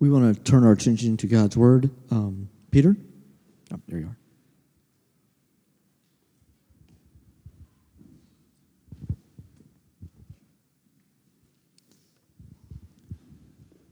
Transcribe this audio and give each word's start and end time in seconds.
we 0.00 0.08
want 0.08 0.34
to 0.34 0.42
turn 0.50 0.64
our 0.64 0.72
attention 0.72 1.18
to 1.18 1.26
God's 1.26 1.58
Word. 1.58 1.90
Um, 2.10 2.48
Peter? 2.70 2.96
Oh, 3.72 3.78
there 3.86 3.98
you 4.00 4.06
are. 4.06 4.16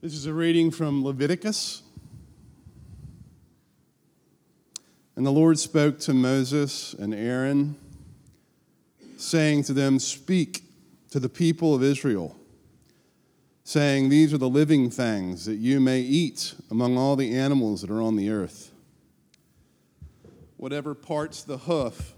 This 0.00 0.14
is 0.14 0.24
a 0.24 0.32
reading 0.32 0.70
from 0.70 1.04
Leviticus. 1.04 1.82
And 5.14 5.26
the 5.26 5.30
Lord 5.30 5.58
spoke 5.58 5.98
to 6.00 6.14
Moses 6.14 6.94
and 6.94 7.12
Aaron, 7.12 7.76
saying 9.18 9.64
to 9.64 9.74
them, 9.74 9.98
Speak 9.98 10.62
to 11.10 11.20
the 11.20 11.28
people 11.28 11.74
of 11.74 11.82
Israel 11.82 12.37
saying, 13.68 14.08
These 14.08 14.32
are 14.32 14.38
the 14.38 14.48
living 14.48 14.88
things 14.88 15.44
that 15.44 15.56
you 15.56 15.78
may 15.78 16.00
eat 16.00 16.54
among 16.70 16.96
all 16.96 17.16
the 17.16 17.36
animals 17.36 17.82
that 17.82 17.90
are 17.90 18.00
on 18.00 18.16
the 18.16 18.30
earth. 18.30 18.72
Whatever 20.56 20.94
parts 20.94 21.42
the 21.42 21.58
hoof 21.58 22.14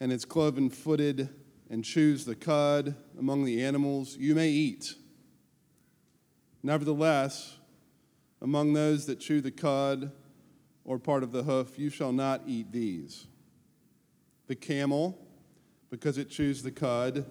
and 0.00 0.12
its 0.12 0.26
cloven 0.26 0.68
footed 0.68 1.30
and 1.70 1.82
chews 1.82 2.26
the 2.26 2.34
cud 2.34 2.94
among 3.18 3.46
the 3.46 3.64
animals, 3.64 4.18
you 4.18 4.34
may 4.34 4.50
eat. 4.50 4.94
Nevertheless, 6.62 7.56
among 8.42 8.74
those 8.74 9.06
that 9.06 9.18
chew 9.18 9.40
the 9.40 9.50
cud 9.50 10.12
or 10.84 10.98
part 10.98 11.22
of 11.22 11.32
the 11.32 11.44
hoof, 11.44 11.78
you 11.78 11.88
shall 11.88 12.12
not 12.12 12.42
eat 12.46 12.70
these. 12.70 13.28
The 14.46 14.56
camel, 14.56 15.18
because 15.88 16.18
it 16.18 16.28
chews 16.28 16.62
the 16.62 16.70
cud, 16.70 17.24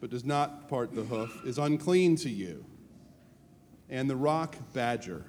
but 0.00 0.08
does 0.08 0.24
not 0.24 0.70
part 0.70 0.94
the 0.94 1.04
hoof, 1.04 1.44
is 1.44 1.58
unclean 1.58 2.16
to 2.16 2.30
you 2.30 2.64
and 3.90 4.08
the 4.08 4.16
rock 4.16 4.56
badger, 4.72 5.24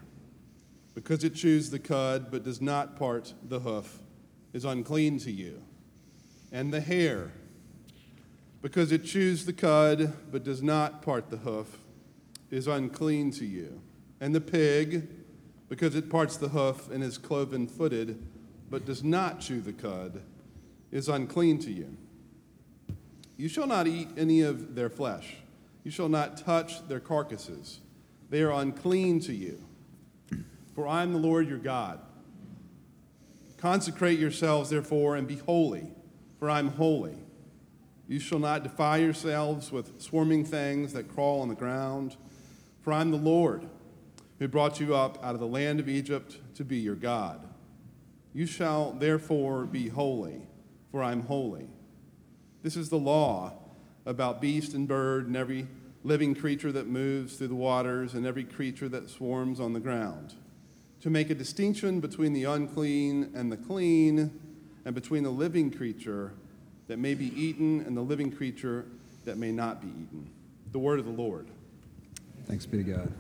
because 0.94 1.24
it 1.24 1.34
chews 1.34 1.72
the 1.72 1.80
cud 1.80 2.28
but 2.30 2.44
does 2.44 2.62
not 2.62 2.96
part 2.96 3.34
the 3.44 3.60
hoof, 3.60 4.00
is 4.54 4.64
unclean 4.64 5.18
to 5.20 5.32
you. 5.32 5.62
And 6.52 6.72
the 6.72 6.82
hare, 6.82 7.32
because 8.62 8.92
it 8.92 9.04
chews 9.04 9.46
the 9.46 9.54
cud 9.54 10.14
but 10.32 10.44
does 10.44 10.62
not 10.62 11.02
part 11.02 11.30
the 11.30 11.38
hoof, 11.38 11.80
is 12.52 12.68
unclean 12.68 13.32
to 13.32 13.46
you. 13.46 13.82
And 14.20 14.36
the 14.36 14.42
pig, 14.42 15.08
because 15.68 15.96
it 15.96 16.10
parts 16.10 16.38
the 16.38 16.50
hoof 16.50 16.92
and 16.92 17.04
is 17.04 17.18
cloven 17.18 17.68
footed 17.68 18.22
but 18.70 18.86
does 18.86 19.04
not 19.04 19.42
chew 19.42 19.60
the 19.60 19.74
cud, 19.74 20.22
is 20.92 21.10
unclean 21.10 21.58
to 21.60 21.72
you. 21.72 21.98
You 23.38 23.50
shall 23.50 23.68
not 23.68 23.88
eat 23.88 24.10
any 24.18 24.42
of 24.42 24.76
their 24.76 24.90
flesh. 24.90 25.38
You 25.84 25.90
shall 25.90 26.10
not 26.10 26.38
touch 26.38 26.88
their 26.88 27.00
carcasses. 27.00 27.80
They 28.32 28.42
are 28.42 28.52
unclean 28.52 29.20
to 29.22 29.34
you. 29.34 29.62
For 30.74 30.88
I 30.88 31.04
am 31.04 31.12
the 31.12 31.20
Lord 31.20 31.50
your 31.50 31.58
God. 31.58 32.00
Consecrate 33.58 34.18
yourselves, 34.18 34.70
therefore, 34.70 35.18
and 35.18 35.28
be 35.28 35.36
holy, 35.36 35.92
for 36.40 36.50
I 36.50 36.60
am 36.60 36.70
holy. 36.70 37.18
You 38.08 38.20
shall 38.20 38.40
not 38.40 38.64
defile 38.64 39.00
yourselves 39.00 39.72
with 39.72 40.02
swarming 40.02 40.46
things 40.46 40.94
that 40.94 41.14
crawl 41.14 41.42
on 41.42 41.50
the 41.50 41.56
ground, 41.56 42.16
for 42.82 42.94
I 42.94 43.02
am 43.02 43.12
the 43.12 43.18
Lord 43.18 43.68
who 44.40 44.48
brought 44.48 44.80
you 44.80 44.96
up 44.96 45.24
out 45.24 45.36
of 45.36 45.42
the 45.42 45.46
land 45.46 45.82
of 45.82 45.90
Egypt 45.90 46.38
to 46.56 46.64
be 46.64 46.78
your 46.78 46.96
God. 46.96 47.46
You 48.34 48.46
shall 48.46 48.94
therefore 48.94 49.66
be 49.66 49.90
holy, 49.90 50.42
for 50.90 51.04
I 51.04 51.12
am 51.12 51.24
holy. 51.24 51.68
This 52.64 52.78
is 52.78 52.90
the 52.90 52.98
law 52.98 53.54
about 54.06 54.42
beast 54.42 54.74
and 54.74 54.88
bird 54.88 55.28
and 55.28 55.36
every 55.36 55.68
living 56.04 56.34
creature 56.34 56.72
that 56.72 56.88
moves 56.88 57.36
through 57.36 57.48
the 57.48 57.56
waters 57.56 58.14
and 58.14 58.26
every 58.26 58.44
creature 58.44 58.90
that 58.90 59.10
swarms 59.10 59.60
on 59.60 59.74
the 59.74 59.80
ground, 59.80 60.34
to 61.02 61.10
make 61.10 61.30
a 61.30 61.36
distinction 61.36 62.00
between 62.00 62.34
the 62.34 62.44
unclean 62.44 63.32
and 63.36 63.52
the 63.52 63.58
clean, 63.58 64.32
and 64.86 64.96
between 64.96 65.24
the 65.24 65.30
living 65.30 65.72
creature 65.72 66.34
that 66.88 66.98
may 66.98 67.14
be 67.14 67.28
eaten 67.40 67.82
and 67.82 67.96
the 67.96 68.02
living 68.02 68.32
creature 68.32 68.86
that 69.26 69.38
may 69.38 69.52
not 69.52 69.82
be 69.82 69.88
eaten. 69.88 70.30
The 70.72 70.80
word 70.80 71.00
of 71.00 71.06
the 71.06 71.12
Lord. 71.12 71.48
Thanks 72.48 72.66
be 72.66 72.78
to 72.78 72.84
God. 72.84 73.12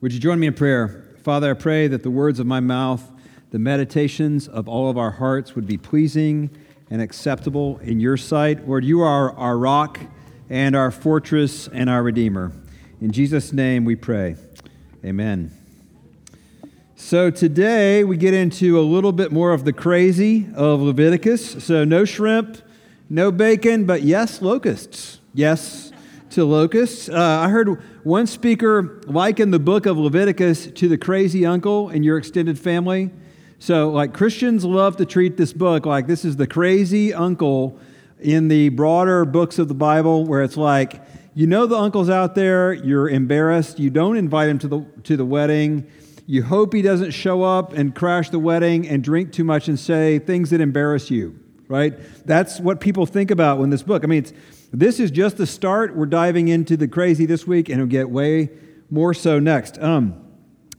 Would 0.00 0.12
you 0.12 0.18
join 0.18 0.38
me 0.38 0.48
in 0.48 0.54
prayer? 0.54 1.04
Father, 1.22 1.50
I 1.50 1.54
pray 1.54 1.86
that 1.86 2.02
the 2.02 2.10
words 2.10 2.40
of 2.40 2.46
my 2.46 2.60
mouth, 2.60 3.08
the 3.50 3.58
meditations 3.58 4.48
of 4.48 4.68
all 4.68 4.90
of 4.90 4.98
our 4.98 5.12
hearts 5.12 5.54
would 5.54 5.66
be 5.66 5.78
pleasing 5.78 6.50
and 6.92 7.00
acceptable 7.00 7.78
in 7.78 8.00
your 8.00 8.18
sight. 8.18 8.68
Lord, 8.68 8.84
you 8.84 9.00
are 9.00 9.32
our 9.38 9.56
rock 9.56 9.98
and 10.50 10.76
our 10.76 10.90
fortress 10.90 11.66
and 11.68 11.88
our 11.88 12.02
Redeemer. 12.02 12.52
In 13.00 13.12
Jesus' 13.12 13.50
name 13.50 13.86
we 13.86 13.96
pray. 13.96 14.36
Amen. 15.02 15.50
So 16.94 17.30
today 17.30 18.04
we 18.04 18.18
get 18.18 18.34
into 18.34 18.78
a 18.78 18.82
little 18.82 19.12
bit 19.12 19.32
more 19.32 19.52
of 19.52 19.64
the 19.64 19.72
crazy 19.72 20.46
of 20.54 20.82
Leviticus. 20.82 21.64
So 21.64 21.82
no 21.84 22.04
shrimp, 22.04 22.58
no 23.08 23.32
bacon, 23.32 23.86
but 23.86 24.02
yes, 24.02 24.42
locusts. 24.42 25.18
Yes 25.32 25.92
to 26.32 26.44
locusts. 26.44 27.08
Uh, 27.08 27.14
I 27.16 27.48
heard 27.48 27.82
one 28.04 28.26
speaker 28.26 29.00
liken 29.06 29.50
the 29.50 29.58
book 29.58 29.86
of 29.86 29.96
Leviticus 29.96 30.66
to 30.66 30.88
the 30.88 30.98
crazy 30.98 31.46
uncle 31.46 31.88
in 31.88 32.02
your 32.02 32.18
extended 32.18 32.58
family. 32.58 33.12
So, 33.62 33.90
like, 33.90 34.12
Christians 34.12 34.64
love 34.64 34.96
to 34.96 35.06
treat 35.06 35.36
this 35.36 35.52
book 35.52 35.86
like 35.86 36.08
this 36.08 36.24
is 36.24 36.34
the 36.34 36.48
crazy 36.48 37.14
uncle 37.14 37.78
in 38.18 38.48
the 38.48 38.70
broader 38.70 39.24
books 39.24 39.56
of 39.60 39.68
the 39.68 39.74
Bible, 39.74 40.24
where 40.24 40.42
it's 40.42 40.56
like, 40.56 41.00
you 41.32 41.46
know, 41.46 41.66
the 41.66 41.76
uncle's 41.76 42.10
out 42.10 42.34
there, 42.34 42.72
you're 42.72 43.08
embarrassed, 43.08 43.78
you 43.78 43.88
don't 43.88 44.16
invite 44.16 44.48
him 44.48 44.58
to 44.58 44.66
the, 44.66 44.84
to 45.04 45.16
the 45.16 45.24
wedding, 45.24 45.86
you 46.26 46.42
hope 46.42 46.74
he 46.74 46.82
doesn't 46.82 47.12
show 47.12 47.44
up 47.44 47.72
and 47.72 47.94
crash 47.94 48.30
the 48.30 48.40
wedding 48.40 48.88
and 48.88 49.04
drink 49.04 49.30
too 49.30 49.44
much 49.44 49.68
and 49.68 49.78
say 49.78 50.18
things 50.18 50.50
that 50.50 50.60
embarrass 50.60 51.08
you, 51.08 51.38
right? 51.68 51.94
That's 52.26 52.58
what 52.58 52.80
people 52.80 53.06
think 53.06 53.30
about 53.30 53.60
when 53.60 53.70
this 53.70 53.84
book. 53.84 54.02
I 54.02 54.08
mean, 54.08 54.26
this 54.72 54.98
is 54.98 55.12
just 55.12 55.36
the 55.36 55.46
start. 55.46 55.94
We're 55.94 56.06
diving 56.06 56.48
into 56.48 56.76
the 56.76 56.88
crazy 56.88 57.26
this 57.26 57.46
week, 57.46 57.68
and 57.68 57.74
it'll 57.74 57.86
get 57.86 58.10
way 58.10 58.50
more 58.90 59.14
so 59.14 59.38
next. 59.38 59.80
Um, 59.80 60.20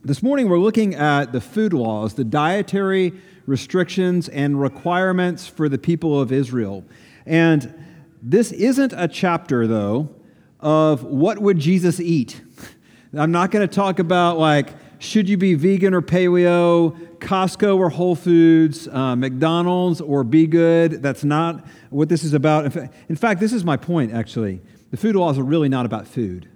this 0.06 0.22
morning, 0.22 0.50
we're 0.50 0.60
looking 0.60 0.96
at 0.96 1.32
the 1.32 1.40
food 1.40 1.72
laws, 1.72 2.16
the 2.16 2.26
dietary 2.26 3.14
restrictions 3.46 4.28
and 4.28 4.60
requirements 4.60 5.48
for 5.48 5.70
the 5.70 5.78
people 5.78 6.20
of 6.20 6.30
Israel. 6.30 6.84
And 7.26 7.74
this 8.22 8.52
isn't 8.52 8.94
a 8.98 9.08
chapter, 9.08 9.66
though, 9.66 10.14
of 10.60 11.04
what 11.04 11.40
would 11.40 11.58
Jesus 11.58 12.02
eat. 12.02 12.42
I'm 13.18 13.32
not 13.32 13.50
going 13.50 13.66
to 13.66 13.74
talk 13.74 14.00
about, 14.00 14.38
like, 14.38 14.70
should 15.00 15.30
you 15.30 15.38
be 15.38 15.54
vegan 15.54 15.94
or 15.94 16.02
paleo, 16.02 16.98
Costco 17.20 17.78
or 17.78 17.90
Whole 17.90 18.16
Foods, 18.16 18.90
uh, 18.90 19.16
McDonald's 19.16 20.02
or 20.02 20.26
Be 20.26 20.48
Good. 20.48 21.02
That's 21.02 21.24
not 21.24 21.66
what 21.90 22.10
this 22.10 22.26
is 22.26 22.34
about. 22.34 22.76
In 23.08 23.16
fact, 23.16 23.40
this 23.40 23.54
is 23.54 23.64
my 23.64 23.78
point, 23.78 24.14
actually. 24.14 24.62
The 24.92 24.98
food 24.98 25.16
laws 25.16 25.40
are 25.40 25.44
really 25.44 25.70
not 25.70 25.86
about 25.86 26.08
food. 26.08 26.50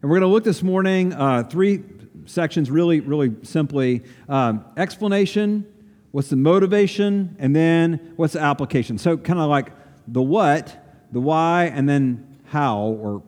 And 0.00 0.10
we're 0.10 0.20
going 0.20 0.28
to 0.28 0.32
look 0.32 0.44
this 0.44 0.62
morning, 0.62 1.12
uh, 1.12 1.44
three 1.44 1.82
sections 2.26 2.70
really, 2.70 3.00
really 3.00 3.34
simply 3.42 4.02
um, 4.28 4.64
explanation, 4.76 5.66
what's 6.12 6.28
the 6.28 6.36
motivation, 6.36 7.36
and 7.38 7.54
then 7.54 8.12
what's 8.16 8.34
the 8.34 8.40
application. 8.40 8.98
So, 8.98 9.16
kind 9.16 9.38
of 9.38 9.48
like 9.48 9.72
the 10.06 10.22
what, 10.22 11.04
the 11.12 11.20
why, 11.20 11.64
and 11.74 11.88
then 11.88 12.38
how, 12.46 12.78
or 12.78 13.22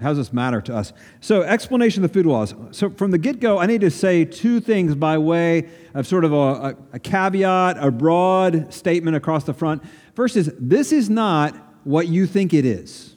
how 0.00 0.08
does 0.08 0.18
this 0.18 0.32
matter 0.32 0.60
to 0.62 0.76
us? 0.76 0.92
So, 1.20 1.42
explanation 1.42 2.04
of 2.04 2.10
the 2.10 2.14
food 2.14 2.26
laws. 2.26 2.54
So, 2.72 2.90
from 2.90 3.10
the 3.10 3.18
get 3.18 3.40
go, 3.40 3.58
I 3.58 3.66
need 3.66 3.80
to 3.82 3.90
say 3.90 4.24
two 4.24 4.60
things 4.60 4.94
by 4.94 5.18
way 5.18 5.68
of 5.94 6.06
sort 6.06 6.24
of 6.24 6.32
a, 6.32 6.36
a, 6.36 6.76
a 6.94 6.98
caveat, 6.98 7.76
a 7.78 7.90
broad 7.90 8.72
statement 8.72 9.16
across 9.16 9.44
the 9.44 9.54
front. 9.54 9.82
First 10.14 10.36
is 10.36 10.52
this 10.58 10.92
is 10.92 11.08
not 11.08 11.54
what 11.84 12.08
you 12.08 12.26
think 12.26 12.52
it 12.52 12.64
is. 12.64 13.16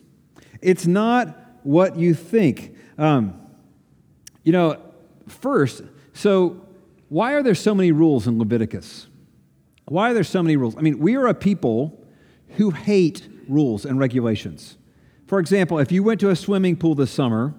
It's 0.61 0.85
not 0.85 1.35
what 1.63 1.97
you 1.97 2.13
think. 2.13 2.75
Um, 2.97 3.39
you 4.44 4.51
know, 4.51 4.81
First, 5.27 5.83
so 6.13 6.62
why 7.09 7.33
are 7.33 7.44
there 7.44 7.56
so 7.56 7.75
many 7.75 7.91
rules 7.91 8.27
in 8.27 8.39
Leviticus? 8.39 9.07
Why 9.85 10.12
are 10.12 10.13
there 10.13 10.24
so 10.24 10.44
many 10.44 10.57
rules? 10.57 10.75
I 10.75 10.81
mean, 10.81 11.00
we 11.00 11.15
are 11.15 11.27
a 11.27 11.33
people 11.33 12.06
who 12.57 12.71
hate 12.71 13.27
rules 13.47 13.85
and 13.85 14.00
regulations. 14.00 14.77
For 15.27 15.39
example, 15.39 15.79
if 15.79 15.91
you 15.91 16.03
went 16.03 16.19
to 16.21 16.29
a 16.29 16.35
swimming 16.35 16.75
pool 16.75 16.95
this 16.95 17.12
summer 17.12 17.53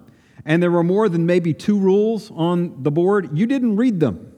and 0.45 0.61
there 0.61 0.71
were 0.71 0.83
more 0.83 1.09
than 1.09 1.25
maybe 1.25 1.53
two 1.53 1.79
rules 1.79 2.31
on 2.31 2.83
the 2.83 2.91
board, 2.91 3.37
you 3.37 3.45
didn't 3.45 3.75
read 3.75 3.99
them. 3.99 4.33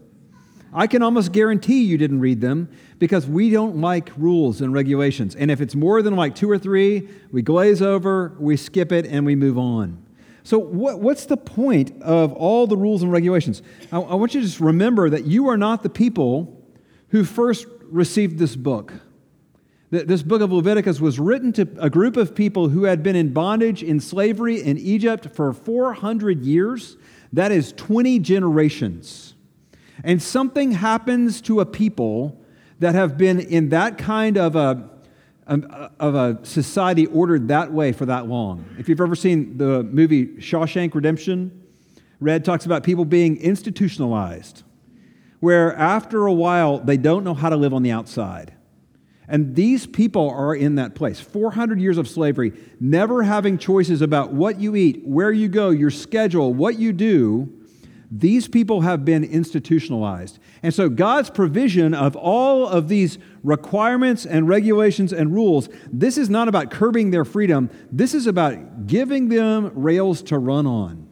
I 0.74 0.88
can 0.88 1.04
almost 1.04 1.34
guarantee 1.34 1.84
you 1.84 1.98
didn't 1.98 2.22
read 2.22 2.40
them 2.40 2.70
because 2.98 3.28
we 3.28 3.50
don't 3.50 3.78
like 3.78 4.10
rules 4.18 4.62
and 4.62 4.74
regulations. 4.74 5.36
And 5.36 5.52
if 5.52 5.60
it's 5.60 5.76
more 5.76 6.02
than 6.02 6.16
like 6.16 6.34
two 6.34 6.50
or 6.50 6.58
three, 6.58 7.10
we 7.32 7.42
glaze 7.42 7.82
over, 7.82 8.36
we 8.40 8.56
skip 8.56 8.94
it, 8.94 9.06
and 9.06 9.26
we 9.26 9.36
move 9.36 9.58
on. 9.58 10.06
So, 10.44 10.58
what, 10.58 11.00
what's 11.00 11.26
the 11.26 11.38
point 11.38 12.02
of 12.02 12.34
all 12.34 12.68
the 12.68 12.78
rules 12.78 13.04
and 13.04 13.12
regulations? 13.12 13.62
I, 13.92 13.98
I 14.00 14.16
want 14.16 14.34
you 14.34 14.42
to 14.42 14.46
just 14.48 14.60
remember 14.60 15.10
that 15.10 15.26
you 15.26 15.50
are 15.50 15.58
not 15.58 15.84
the 15.84 15.90
people 15.90 16.58
who 17.10 17.24
first 17.24 17.68
received 17.82 18.40
this 18.40 18.56
book. 18.56 18.94
This 19.92 20.24
book 20.24 20.42
of 20.42 20.54
Leviticus 20.54 21.02
was 21.02 21.20
written 21.20 21.52
to 21.54 21.68
a 21.78 21.90
group 21.90 22.16
of 22.16 22.34
people 22.34 22.70
who 22.70 22.86
had 22.86 23.04
been 23.04 23.18
in 23.18 23.34
bondage 23.34 23.84
in 23.84 24.00
slavery 24.00 24.62
in 24.62 24.78
Egypt 24.78 25.28
for 25.36 25.52
400 25.52 26.40
years. 26.40 26.96
That 27.34 27.52
is 27.52 27.74
20 27.74 28.20
generations. 28.20 29.34
And 30.02 30.22
something 30.22 30.72
happens 30.72 31.42
to 31.42 31.60
a 31.60 31.66
people 31.66 32.42
that 32.80 32.96
have 32.96 33.18
been 33.18 33.42
in 33.42 33.70
that 33.70 33.98
kind 33.98 34.38
of 34.38 34.56
a, 34.56 34.90
of 35.48 36.16
a 36.16 36.40
society 36.44 37.08
ordered 37.08 37.48
that 37.50 37.72
way 37.72 37.92
for 37.92 38.06
that 38.06 38.28
long. 38.28 38.66
If 38.78 38.88
you've 38.88 39.02
ever 39.02 39.16
seen 39.16 39.58
the 39.58 39.84
movie 39.84 40.28
Shawshank 40.38 40.94
Redemption, 40.96 41.64
Red 42.20 42.46
talks 42.46 42.66
about 42.66 42.84
people 42.84 43.04
being 43.04 43.38
institutionalized, 43.38 44.64
where 45.40 45.76
after 45.76 46.28
a 46.28 46.34
while 46.34 46.80
they 46.80 46.98
don't 46.98 47.24
know 47.24 47.34
how 47.34 47.50
to 47.50 47.56
live 47.58 47.74
on 47.74 47.84
the 47.84 47.92
outside. 47.92 48.54
And 49.28 49.56
these 49.56 49.88
people 49.88 50.30
are 50.30 50.54
in 50.54 50.76
that 50.76 50.94
place. 50.94 51.20
400 51.22 51.80
years 51.80 51.98
of 51.98 52.08
slavery, 52.08 52.52
never 52.82 53.24
having 53.24 53.58
choices 53.58 54.02
about 54.02 54.34
what 54.34 54.60
you 54.60 54.76
eat, 54.76 55.02
where 55.06 55.32
you 55.32 55.48
go, 55.48 55.70
your 55.70 55.90
schedule, 55.90 56.54
what 56.54 56.78
you 56.78 56.92
do. 56.92 57.61
These 58.14 58.50
people 58.50 58.82
have 58.82 59.06
been 59.06 59.24
institutionalized. 59.24 60.38
And 60.62 60.74
so 60.74 60.90
God's 60.90 61.30
provision 61.30 61.94
of 61.94 62.18
all 62.18 62.68
of 62.68 62.90
these 62.90 63.18
requirements 63.42 64.26
and 64.26 64.50
regulations 64.50 65.14
and 65.14 65.34
rules, 65.34 65.70
this 65.90 66.18
is 66.18 66.30
not 66.30 66.50
about 66.50 66.72
curbing 66.72 67.12
their 67.12 67.24
freedom. 67.24 67.70
This 67.90 68.14
is 68.14 68.28
about 68.28 68.86
giving 68.86 69.30
them 69.30 69.72
rails 69.74 70.22
to 70.24 70.38
run 70.38 70.68
on. 70.68 71.08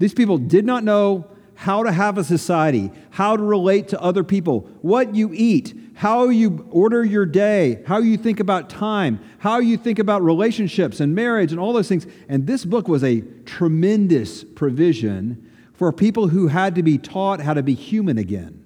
These 0.00 0.14
people 0.14 0.36
did 0.36 0.64
not 0.64 0.82
know 0.82 1.30
how 1.54 1.84
to 1.84 1.92
have 1.92 2.18
a 2.18 2.24
society, 2.24 2.90
how 3.10 3.36
to 3.36 3.42
relate 3.42 3.86
to 3.88 4.00
other 4.00 4.24
people, 4.24 4.62
what 4.80 5.14
you 5.14 5.30
eat, 5.32 5.74
how 5.94 6.28
you 6.30 6.66
order 6.70 7.04
your 7.04 7.26
day, 7.26 7.84
how 7.86 7.98
you 7.98 8.16
think 8.16 8.40
about 8.40 8.70
time, 8.70 9.20
how 9.38 9.58
you 9.58 9.76
think 9.76 9.98
about 9.98 10.22
relationships 10.22 10.98
and 10.98 11.14
marriage 11.14 11.52
and 11.52 11.60
all 11.60 11.72
those 11.72 11.88
things. 11.88 12.06
And 12.28 12.46
this 12.46 12.64
book 12.64 12.88
was 12.88 13.04
a 13.04 13.20
tremendous 13.44 14.42
provision 14.42 15.46
for 15.80 15.94
people 15.94 16.28
who 16.28 16.48
had 16.48 16.74
to 16.74 16.82
be 16.82 16.98
taught 16.98 17.40
how 17.40 17.54
to 17.54 17.62
be 17.62 17.72
human 17.72 18.18
again. 18.18 18.62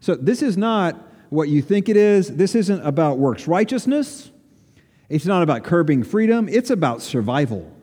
So 0.00 0.14
this 0.14 0.42
is 0.42 0.58
not 0.58 0.94
what 1.30 1.48
you 1.48 1.62
think 1.62 1.88
it 1.88 1.96
is. 1.96 2.36
This 2.36 2.54
isn't 2.54 2.86
about 2.86 3.16
works 3.16 3.48
righteousness. 3.48 4.30
It's 5.08 5.24
not 5.24 5.42
about 5.42 5.64
curbing 5.64 6.02
freedom. 6.02 6.46
It's 6.50 6.68
about 6.68 7.00
survival 7.00 7.74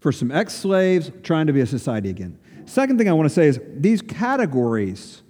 for 0.00 0.10
some 0.10 0.32
ex 0.32 0.52
slaves 0.52 1.12
trying 1.22 1.46
to 1.46 1.52
be 1.52 1.60
a 1.60 1.66
society 1.66 2.10
again. 2.10 2.40
Second 2.64 2.98
thing 2.98 3.08
I 3.08 3.12
want 3.12 3.26
to 3.26 3.32
say 3.32 3.46
is 3.46 3.60
these 3.72 4.02
categories 4.02 5.22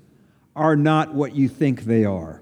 are 0.57 0.75
not 0.75 1.13
what 1.13 1.35
you 1.35 1.51
think 1.51 1.83
they 1.83 2.07
are. 2.07 2.42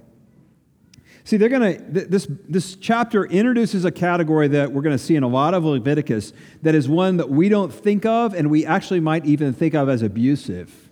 See, 1.30 1.36
they're 1.36 1.48
going 1.48 1.76
to, 1.76 2.06
this, 2.08 2.26
this 2.48 2.74
chapter 2.74 3.24
introduces 3.24 3.84
a 3.84 3.92
category 3.92 4.48
that 4.48 4.72
we're 4.72 4.82
going 4.82 4.98
to 4.98 5.02
see 5.02 5.14
in 5.14 5.22
a 5.22 5.28
lot 5.28 5.54
of 5.54 5.64
Leviticus 5.64 6.32
that 6.62 6.74
is 6.74 6.88
one 6.88 7.18
that 7.18 7.30
we 7.30 7.48
don't 7.48 7.72
think 7.72 8.04
of 8.04 8.34
and 8.34 8.50
we 8.50 8.66
actually 8.66 8.98
might 8.98 9.24
even 9.24 9.52
think 9.52 9.72
of 9.72 9.88
as 9.88 10.02
abusive. 10.02 10.90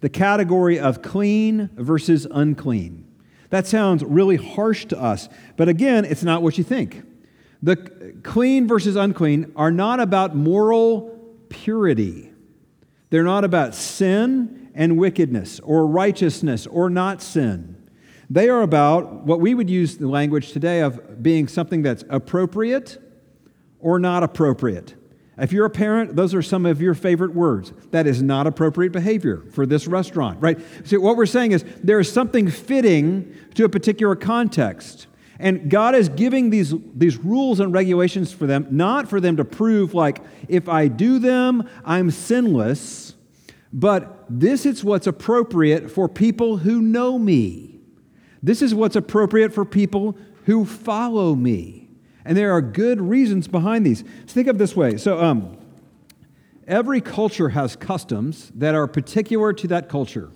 The 0.00 0.08
category 0.08 0.80
of 0.80 1.02
clean 1.02 1.68
versus 1.74 2.26
unclean. 2.30 3.06
That 3.50 3.66
sounds 3.66 4.02
really 4.02 4.36
harsh 4.36 4.86
to 4.86 4.98
us, 4.98 5.28
but 5.58 5.68
again, 5.68 6.06
it's 6.06 6.22
not 6.22 6.40
what 6.40 6.56
you 6.56 6.64
think. 6.64 7.02
The 7.62 7.76
clean 8.22 8.66
versus 8.66 8.96
unclean 8.96 9.52
are 9.56 9.70
not 9.70 10.00
about 10.00 10.34
moral 10.34 11.22
purity. 11.50 12.32
They're 13.10 13.22
not 13.22 13.44
about 13.44 13.74
sin 13.74 14.70
and 14.74 14.96
wickedness 14.96 15.60
or 15.60 15.86
righteousness 15.86 16.66
or 16.66 16.88
not 16.88 17.20
sin. 17.20 17.75
They 18.28 18.48
are 18.48 18.62
about 18.62 19.24
what 19.24 19.40
we 19.40 19.54
would 19.54 19.70
use 19.70 19.96
the 19.96 20.08
language 20.08 20.52
today 20.52 20.80
of 20.80 21.22
being 21.22 21.46
something 21.48 21.82
that's 21.82 22.04
appropriate 22.08 22.98
or 23.78 23.98
not 23.98 24.22
appropriate. 24.22 24.94
If 25.38 25.52
you're 25.52 25.66
a 25.66 25.70
parent, 25.70 26.16
those 26.16 26.34
are 26.34 26.42
some 26.42 26.64
of 26.64 26.80
your 26.80 26.94
favorite 26.94 27.34
words. 27.34 27.72
That 27.90 28.06
is 28.06 28.22
not 28.22 28.46
appropriate 28.46 28.92
behavior 28.92 29.44
for 29.52 29.66
this 29.66 29.86
restaurant, 29.86 30.40
right? 30.40 30.58
So, 30.84 30.98
what 30.98 31.16
we're 31.16 31.26
saying 31.26 31.52
is 31.52 31.64
there 31.84 32.00
is 32.00 32.10
something 32.10 32.50
fitting 32.50 33.34
to 33.54 33.64
a 33.64 33.68
particular 33.68 34.16
context. 34.16 35.06
And 35.38 35.70
God 35.70 35.94
is 35.94 36.08
giving 36.08 36.48
these, 36.48 36.72
these 36.94 37.18
rules 37.18 37.60
and 37.60 37.70
regulations 37.70 38.32
for 38.32 38.46
them, 38.46 38.66
not 38.70 39.06
for 39.06 39.20
them 39.20 39.36
to 39.36 39.44
prove, 39.44 39.92
like, 39.92 40.22
if 40.48 40.66
I 40.66 40.88
do 40.88 41.18
them, 41.18 41.68
I'm 41.84 42.10
sinless, 42.10 43.14
but 43.70 44.24
this 44.30 44.64
is 44.64 44.82
what's 44.82 45.06
appropriate 45.06 45.90
for 45.90 46.08
people 46.08 46.56
who 46.56 46.80
know 46.80 47.18
me. 47.18 47.75
This 48.42 48.62
is 48.62 48.74
what's 48.74 48.96
appropriate 48.96 49.52
for 49.52 49.64
people 49.64 50.16
who 50.44 50.64
follow 50.64 51.34
me. 51.34 51.88
And 52.24 52.36
there 52.36 52.52
are 52.52 52.60
good 52.60 53.00
reasons 53.00 53.48
behind 53.48 53.86
these. 53.86 54.00
So 54.00 54.34
think 54.34 54.48
of 54.48 54.58
this 54.58 54.74
way. 54.74 54.96
So, 54.96 55.22
um, 55.22 55.56
every 56.66 57.00
culture 57.00 57.50
has 57.50 57.76
customs 57.76 58.50
that 58.56 58.74
are 58.74 58.86
particular 58.86 59.52
to 59.52 59.68
that 59.68 59.88
culture. 59.88 60.30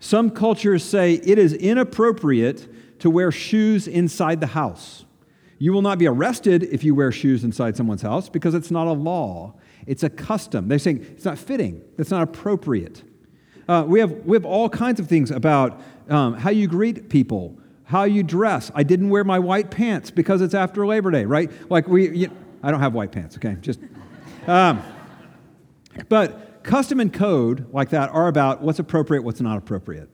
Some 0.00 0.30
cultures 0.30 0.84
say 0.84 1.14
it 1.14 1.38
is 1.38 1.52
inappropriate 1.52 3.00
to 3.00 3.10
wear 3.10 3.30
shoes 3.30 3.86
inside 3.86 4.40
the 4.40 4.48
house. 4.48 5.04
You 5.58 5.72
will 5.72 5.82
not 5.82 5.98
be 5.98 6.06
arrested 6.06 6.64
if 6.64 6.84
you 6.84 6.94
wear 6.94 7.10
shoes 7.12 7.44
inside 7.44 7.76
someone's 7.76 8.02
house 8.02 8.28
because 8.28 8.54
it's 8.54 8.70
not 8.70 8.86
a 8.86 8.92
law, 8.92 9.54
it's 9.86 10.02
a 10.02 10.10
custom. 10.10 10.68
They're 10.68 10.78
saying 10.78 11.06
it's 11.12 11.24
not 11.24 11.38
fitting, 11.38 11.82
it's 11.98 12.10
not 12.10 12.22
appropriate. 12.22 13.02
Uh, 13.68 13.84
we, 13.86 14.00
have, 14.00 14.12
we 14.24 14.36
have 14.36 14.44
all 14.44 14.68
kinds 14.68 15.00
of 15.00 15.08
things 15.08 15.30
about 15.30 15.80
um, 16.08 16.34
how 16.34 16.50
you 16.50 16.66
greet 16.66 17.08
people, 17.08 17.58
how 17.84 18.04
you 18.04 18.22
dress. 18.22 18.70
I 18.74 18.82
didn't 18.82 19.10
wear 19.10 19.24
my 19.24 19.38
white 19.38 19.70
pants 19.70 20.10
because 20.10 20.42
it's 20.42 20.54
after 20.54 20.86
Labor 20.86 21.10
Day, 21.10 21.24
right? 21.24 21.50
Like 21.70 21.88
we, 21.88 22.10
you, 22.10 22.30
I 22.62 22.70
don't 22.70 22.80
have 22.80 22.94
white 22.94 23.12
pants, 23.12 23.36
okay? 23.36 23.56
Just, 23.60 23.80
um, 24.46 24.82
but 26.08 26.62
custom 26.62 27.00
and 27.00 27.12
code 27.12 27.72
like 27.72 27.90
that 27.90 28.10
are 28.10 28.28
about 28.28 28.62
what's 28.62 28.78
appropriate, 28.78 29.22
what's 29.22 29.40
not 29.40 29.56
appropriate. 29.56 30.08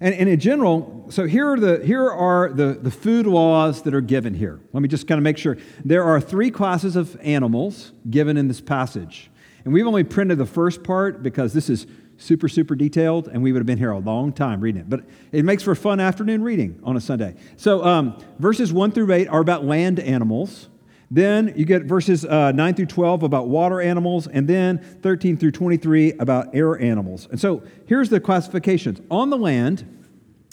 And, 0.00 0.14
and 0.14 0.28
in 0.28 0.40
general, 0.40 1.06
so 1.10 1.26
here 1.26 1.52
are, 1.52 1.60
the, 1.60 1.84
here 1.84 2.10
are 2.10 2.50
the, 2.50 2.78
the 2.80 2.90
food 2.90 3.26
laws 3.26 3.82
that 3.82 3.94
are 3.94 4.00
given 4.00 4.32
here. 4.32 4.58
Let 4.72 4.80
me 4.80 4.88
just 4.88 5.06
kind 5.06 5.18
of 5.18 5.22
make 5.22 5.36
sure. 5.36 5.58
There 5.84 6.04
are 6.04 6.20
three 6.20 6.50
classes 6.50 6.96
of 6.96 7.18
animals 7.20 7.92
given 8.08 8.36
in 8.36 8.48
this 8.48 8.60
passage. 8.62 9.30
And 9.64 9.74
we've 9.74 9.86
only 9.86 10.04
printed 10.04 10.38
the 10.38 10.46
first 10.46 10.82
part 10.82 11.22
because 11.22 11.52
this 11.52 11.68
is 11.68 11.86
super, 12.20 12.48
super 12.48 12.74
detailed, 12.74 13.28
and 13.28 13.42
we 13.42 13.50
would 13.50 13.58
have 13.58 13.66
been 13.66 13.78
here 13.78 13.90
a 13.90 13.98
long 13.98 14.32
time 14.32 14.60
reading 14.60 14.82
it. 14.82 14.90
But 14.90 15.00
it 15.32 15.44
makes 15.44 15.62
for 15.62 15.74
fun 15.74 16.00
afternoon 16.00 16.42
reading 16.42 16.78
on 16.84 16.96
a 16.96 17.00
Sunday. 17.00 17.34
So 17.56 17.84
um, 17.84 18.22
verses 18.38 18.72
1 18.72 18.92
through 18.92 19.12
8 19.12 19.28
are 19.28 19.40
about 19.40 19.64
land 19.64 19.98
animals. 19.98 20.68
Then 21.10 21.52
you 21.56 21.64
get 21.64 21.84
verses 21.84 22.24
uh, 22.24 22.52
9 22.52 22.74
through 22.74 22.86
12 22.86 23.22
about 23.22 23.48
water 23.48 23.80
animals, 23.80 24.28
and 24.28 24.46
then 24.46 24.78
13 25.02 25.38
through 25.38 25.50
23 25.50 26.12
about 26.12 26.54
air 26.54 26.78
animals. 26.78 27.26
And 27.30 27.40
so 27.40 27.62
here's 27.86 28.10
the 28.10 28.20
classifications. 28.20 29.00
On 29.10 29.30
the 29.30 29.38
land, 29.38 29.96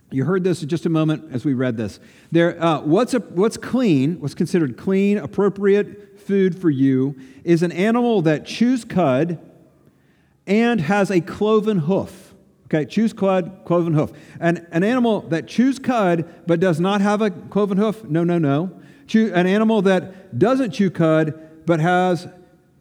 you 0.09 0.23
heard 0.23 0.45
this 0.45 0.63
in 0.63 0.69
just 0.69 0.85
a 0.85 0.89
moment 0.89 1.33
as 1.33 1.43
we 1.43 1.53
read 1.53 1.75
this. 1.75 1.99
There, 2.31 2.61
uh, 2.63 2.79
what's, 2.81 3.13
a, 3.13 3.19
what's 3.19 3.57
clean, 3.57 4.21
what's 4.21 4.33
considered 4.33 4.77
clean, 4.77 5.17
appropriate 5.17 6.17
food 6.21 6.59
for 6.59 6.69
you, 6.69 7.15
is 7.43 7.61
an 7.61 7.73
animal 7.73 8.21
that 8.21 8.45
chews 8.45 8.85
cud 8.85 9.37
and 10.47 10.81
has 10.81 11.11
a 11.11 11.21
cloven 11.21 11.79
hoof. 11.79 12.33
Okay, 12.65 12.85
chews 12.85 13.13
cud, 13.13 13.59
cloven 13.65 13.93
hoof. 13.93 14.11
And 14.39 14.65
an 14.71 14.83
animal 14.83 15.21
that 15.29 15.47
chews 15.47 15.77
cud 15.79 16.27
but 16.47 16.59
does 16.59 16.79
not 16.79 17.01
have 17.01 17.21
a 17.21 17.29
cloven 17.29 17.77
hoof, 17.77 18.03
no, 18.03 18.23
no, 18.23 18.39
no 18.39 18.71
chew, 19.07 19.31
an 19.33 19.47
animal 19.47 19.81
that 19.83 20.37
doesn't 20.37 20.71
chew 20.71 20.91
cud 20.91 21.65
but 21.65 21.79
has 21.79 22.27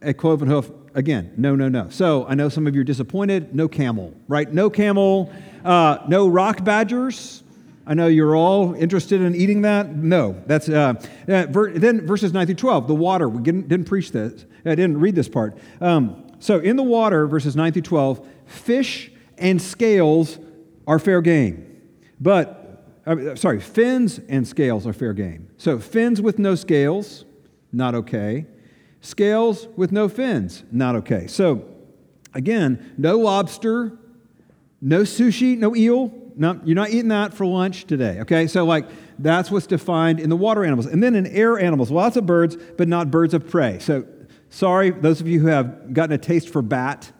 a 0.01 0.13
cloven 0.13 0.47
hoof, 0.47 0.69
again, 0.93 1.33
no, 1.37 1.55
no, 1.55 1.67
no. 1.69 1.89
So 1.89 2.25
I 2.27 2.35
know 2.35 2.49
some 2.49 2.67
of 2.67 2.75
you 2.75 2.81
are 2.81 2.85
disappointed. 2.85 3.55
No 3.55 3.67
camel, 3.67 4.13
right? 4.27 4.51
No 4.51 4.69
camel. 4.69 5.31
Uh, 5.65 5.97
no 6.07 6.27
rock 6.27 6.63
badgers. 6.63 7.43
I 7.85 7.93
know 7.93 8.07
you're 8.07 8.35
all 8.35 8.73
interested 8.75 9.21
in 9.21 9.33
eating 9.33 9.61
that. 9.61 9.95
No, 9.95 10.41
that's 10.45 10.69
uh, 10.69 10.93
uh, 11.27 11.45
ver- 11.49 11.71
then 11.71 12.05
verses 12.05 12.33
nine 12.33 12.45
through 12.45 12.55
twelve. 12.55 12.87
The 12.87 12.95
water. 12.95 13.27
We 13.29 13.41
didn't, 13.41 13.69
didn't 13.69 13.85
preach 13.85 14.11
this. 14.11 14.45
I 14.65 14.75
didn't 14.75 14.99
read 14.99 15.15
this 15.15 15.29
part. 15.29 15.57
Um, 15.79 16.26
so 16.39 16.59
in 16.59 16.75
the 16.75 16.83
water, 16.83 17.27
verses 17.27 17.55
nine 17.55 17.73
through 17.73 17.81
twelve, 17.83 18.25
fish 18.45 19.11
and 19.37 19.61
scales 19.61 20.39
are 20.85 20.99
fair 20.99 21.21
game, 21.21 21.81
but 22.19 22.83
uh, 23.05 23.35
sorry, 23.35 23.59
fins 23.59 24.19
and 24.27 24.47
scales 24.47 24.85
are 24.85 24.93
fair 24.93 25.13
game. 25.13 25.49
So 25.57 25.79
fins 25.79 26.21
with 26.21 26.39
no 26.39 26.55
scales, 26.55 27.25
not 27.71 27.95
okay. 27.95 28.45
Scales 29.01 29.67
with 29.75 29.91
no 29.91 30.09
fins, 30.09 30.63
not 30.71 30.95
okay. 30.95 31.27
So 31.27 31.63
again, 32.33 32.93
no 32.97 33.17
lobster, 33.17 33.97
no 34.81 35.01
sushi, 35.01 35.57
no 35.57 35.75
eel. 35.75 36.11
No, 36.35 36.59
you're 36.63 36.75
not 36.75 36.89
eating 36.89 37.07
that 37.07 37.33
for 37.33 37.47
lunch 37.47 37.85
today. 37.85 38.19
Okay, 38.21 38.45
so 38.45 38.63
like 38.63 38.87
that's 39.17 39.49
what's 39.49 39.65
defined 39.65 40.19
in 40.19 40.29
the 40.29 40.35
water 40.35 40.63
animals, 40.63 40.85
and 40.85 41.01
then 41.01 41.15
in 41.15 41.25
air 41.27 41.57
animals, 41.57 41.89
lots 41.89 42.15
of 42.15 42.25
birds, 42.25 42.57
but 42.77 42.87
not 42.87 43.09
birds 43.09 43.33
of 43.33 43.49
prey. 43.49 43.79
So 43.79 44.05
sorry, 44.49 44.91
those 44.91 45.21
of 45.21 45.27
you 45.27 45.39
who 45.39 45.47
have 45.47 45.93
gotten 45.93 46.13
a 46.13 46.17
taste 46.17 46.49
for 46.49 46.61
bat 46.61 47.11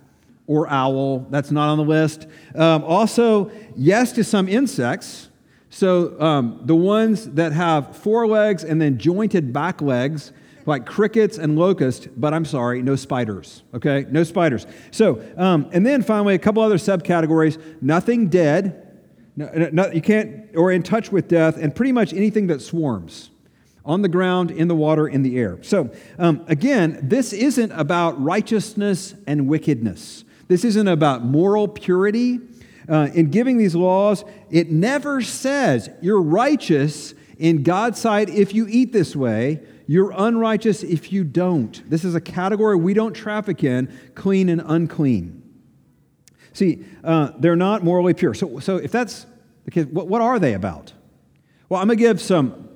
or 0.46 0.68
owl, 0.70 1.28
that's 1.30 1.52
not 1.52 1.70
on 1.70 1.78
the 1.78 1.84
list. 1.84 2.28
Um, 2.56 2.84
also, 2.84 3.52
yes 3.76 4.14
to 4.14 4.24
some 4.24 4.48
insects 4.48 5.30
So 5.70 6.20
um, 6.22 6.62
the 6.64 6.76
ones 6.76 7.30
that 7.32 7.52
have 7.52 7.96
four 7.98 8.28
legs 8.28 8.64
and 8.64 8.82
then 8.82 8.98
jointed 8.98 9.52
back 9.52 9.82
legs, 9.82 10.32
like 10.66 10.86
crickets 10.86 11.38
and 11.38 11.58
locusts, 11.58 12.08
but 12.16 12.34
I'm 12.34 12.46
sorry, 12.46 12.82
no 12.82 12.96
spiders. 12.96 13.64
Okay, 13.74 14.06
no 14.10 14.24
spiders. 14.24 14.66
So, 14.92 15.22
um, 15.38 15.70
and 15.72 15.86
then 15.86 16.04
finally, 16.04 16.36
a 16.36 16.40
couple 16.40 16.64
other 16.64 16.78
subcategories: 16.78 17.62
nothing 17.82 18.30
dead, 18.30 19.00
no, 19.36 19.70
no, 19.72 19.92
you 19.92 20.02
can't, 20.02 20.46
or 20.56 20.72
in 20.72 20.84
touch 20.84 21.12
with 21.12 21.28
death, 21.28 21.58
and 21.58 21.76
pretty 21.76 21.92
much 21.92 22.14
anything 22.14 22.48
that 22.48 22.62
swarms 22.62 23.30
on 23.88 24.02
the 24.02 24.10
ground, 24.10 24.52
in 24.52 24.68
the 24.68 24.76
water, 24.76 25.08
in 25.08 25.24
the 25.24 25.40
air. 25.40 25.58
So, 25.64 25.90
um, 26.20 26.44
again, 26.48 27.00
this 27.02 27.32
isn't 27.32 27.72
about 27.72 28.22
righteousness 28.22 29.16
and 29.26 29.48
wickedness. 29.48 30.26
This 30.50 30.66
isn't 30.66 30.88
about 30.88 31.24
moral 31.24 31.70
purity. 31.70 32.42
Uh, 32.90 33.10
in 33.14 33.32
giving 33.32 33.58
these 33.58 33.76
laws, 33.76 34.26
it 34.52 34.70
never 34.70 35.22
says 35.22 35.90
you're 36.02 36.22
righteous 36.22 37.14
in 37.38 37.64
God's 37.64 38.00
sight 38.00 38.30
if 38.30 38.54
you 38.54 38.68
eat 38.70 38.92
this 38.92 39.16
way. 39.16 39.62
You're 39.88 40.12
unrighteous 40.12 40.84
if 40.84 41.14
you 41.14 41.24
don't. 41.24 41.90
This 41.90 42.04
is 42.04 42.14
a 42.14 42.22
category 42.22 42.76
we 42.76 42.94
don't 42.94 43.14
traffic 43.14 43.64
in 43.64 43.92
clean 44.16 44.50
and 44.50 44.62
unclean. 44.66 45.44
See, 46.52 46.84
uh, 47.06 47.32
they're 47.40 47.56
not 47.56 47.86
morally 47.86 48.14
pure. 48.14 48.34
So, 48.34 48.60
so 48.60 48.78
if 48.78 48.92
that's 48.92 49.26
the 49.64 49.72
case, 49.72 49.86
what, 49.86 50.10
what 50.10 50.22
are 50.22 50.40
they 50.40 50.54
about? 50.56 50.92
Well, 51.70 51.80
I'm 51.80 51.88
going 51.88 51.98
to 51.98 52.04
give 52.04 52.22
some 52.22 52.67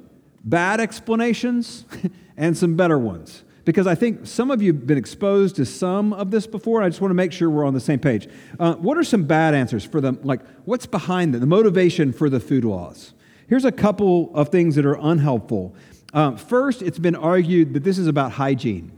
bad 0.44 0.80
explanations 0.80 1.86
and 2.38 2.58
some 2.58 2.76
better 2.76 2.98
ones 2.98 3.44
because 3.66 3.88
I 3.88 3.96
think 3.96 4.26
some 4.26 4.50
of 4.52 4.62
you 4.62 4.74
have 4.74 4.88
been 4.88 4.98
exposed 4.98 5.56
to 5.58 5.66
some 5.66 6.14
of 6.14 6.32
this 6.32 6.48
before. 6.48 6.82
I 6.82 6.90
just 6.90 7.02
want 7.02 7.12
to 7.12 7.16
make 7.16 7.32
sure 7.32 7.50
we're 7.50 7.66
on 7.66 7.74
the 7.74 7.80
same 7.80 8.00
page. 8.00 8.28
Uh, 8.60 8.76
what 8.76 8.98
are 8.98 9.04
some 9.04 9.24
bad 9.24 9.54
answers 9.54 9.86
for 9.86 10.02
them? 10.02 10.20
Like, 10.24 10.42
what's 10.66 10.86
behind 10.86 11.34
them, 11.34 11.42
the 11.42 11.48
motivation 11.48 12.12
for 12.12 12.30
the 12.30 12.40
food 12.40 12.66
laws? 12.66 13.14
Here's 13.48 13.66
a 13.66 13.72
couple 13.72 14.32
of 14.34 14.50
things 14.50 14.76
that 14.76 14.86
are 14.86 14.98
unhelpful. 15.00 15.76
Uh, 16.14 16.36
first, 16.36 16.82
it's 16.82 17.00
been 17.00 17.16
argued 17.16 17.74
that 17.74 17.84
this 17.84 17.98
is 17.98 18.08
about 18.08 18.34
hygiene, 18.34 18.92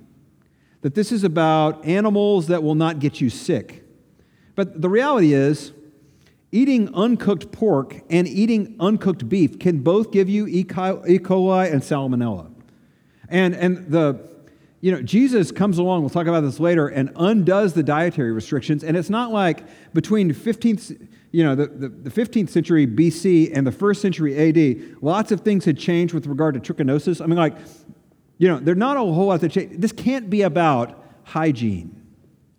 that 0.81 0.95
this 0.95 1.11
is 1.11 1.23
about 1.23 1.85
animals 1.85 2.47
that 2.47 2.63
will 2.63 2.75
not 2.75 2.99
get 2.99 3.19
you 3.19 3.29
sick. 3.29 3.83
But 4.55 4.81
the 4.81 4.89
reality 4.89 5.33
is, 5.33 5.73
eating 6.53 6.93
uncooked 6.93 7.51
pork 7.51 7.99
and 8.09 8.27
eating 8.27 8.75
uncooked 8.79 9.27
beef 9.27 9.57
can 9.57 9.79
both 9.79 10.11
give 10.11 10.29
you 10.29 10.47
E. 10.47 10.63
coli 10.63 11.73
and 11.73 11.81
salmonella. 11.81 12.53
And, 13.27 13.55
and 13.55 13.89
the, 13.89 14.29
you 14.79 14.91
know, 14.91 15.01
Jesus 15.01 15.51
comes 15.51 15.79
along, 15.79 16.01
we'll 16.01 16.11
talk 16.11 16.27
about 16.27 16.41
this 16.41 16.59
later, 16.59 16.87
and 16.87 17.11
undoes 17.15 17.73
the 17.73 17.81
dietary 17.81 18.31
restrictions. 18.31 18.83
And 18.83 18.95
it's 18.95 19.09
not 19.09 19.31
like 19.31 19.63
between 19.93 20.31
15th, 20.31 21.07
you 21.31 21.43
know, 21.43 21.55
the, 21.55 21.65
the, 21.65 21.89
the 21.89 22.11
15th 22.11 22.49
century 22.49 22.85
BC 22.85 23.51
and 23.51 23.65
the 23.65 23.71
first 23.71 23.99
century 24.01 24.37
AD, 24.37 25.01
lots 25.01 25.31
of 25.31 25.41
things 25.41 25.65
had 25.65 25.79
changed 25.79 26.13
with 26.13 26.27
regard 26.27 26.61
to 26.61 26.73
trichinosis. 26.73 27.19
I 27.19 27.25
mean, 27.25 27.37
like, 27.37 27.57
you 28.37 28.47
know, 28.47 28.59
there's 28.59 28.77
not 28.77 28.95
a 28.95 28.99
whole 28.99 29.25
lot 29.25 29.41
that 29.41 29.51
changed. 29.51 29.81
This 29.81 29.91
can't 29.91 30.29
be 30.29 30.43
about 30.43 31.03
hygiene. 31.23 31.99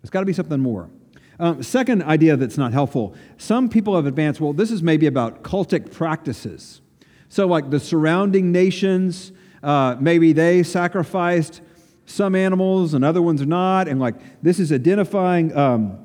It's 0.01 0.09
got 0.09 0.19
to 0.19 0.25
be 0.25 0.33
something 0.33 0.59
more. 0.59 0.89
Um, 1.39 1.61
second 1.63 2.03
idea 2.03 2.37
that's 2.37 2.57
not 2.57 2.71
helpful 2.71 3.13
some 3.37 3.67
people 3.67 3.95
have 3.95 4.05
advanced, 4.05 4.39
well, 4.39 4.53
this 4.53 4.71
is 4.71 4.81
maybe 4.81 5.05
about 5.05 5.43
cultic 5.43 5.91
practices. 5.91 6.81
So, 7.29 7.47
like 7.47 7.69
the 7.69 7.79
surrounding 7.79 8.51
nations, 8.51 9.31
uh, 9.61 9.97
maybe 9.99 10.31
they 10.31 10.63
sacrificed 10.63 11.61
some 12.05 12.35
animals 12.35 12.93
and 12.93 13.03
other 13.03 13.21
ones 13.21 13.41
are 13.41 13.47
not. 13.47 13.87
And 13.87 13.99
like 13.99 14.15
this 14.41 14.59
is 14.59 14.71
identifying 14.71 15.55
um, 15.57 15.97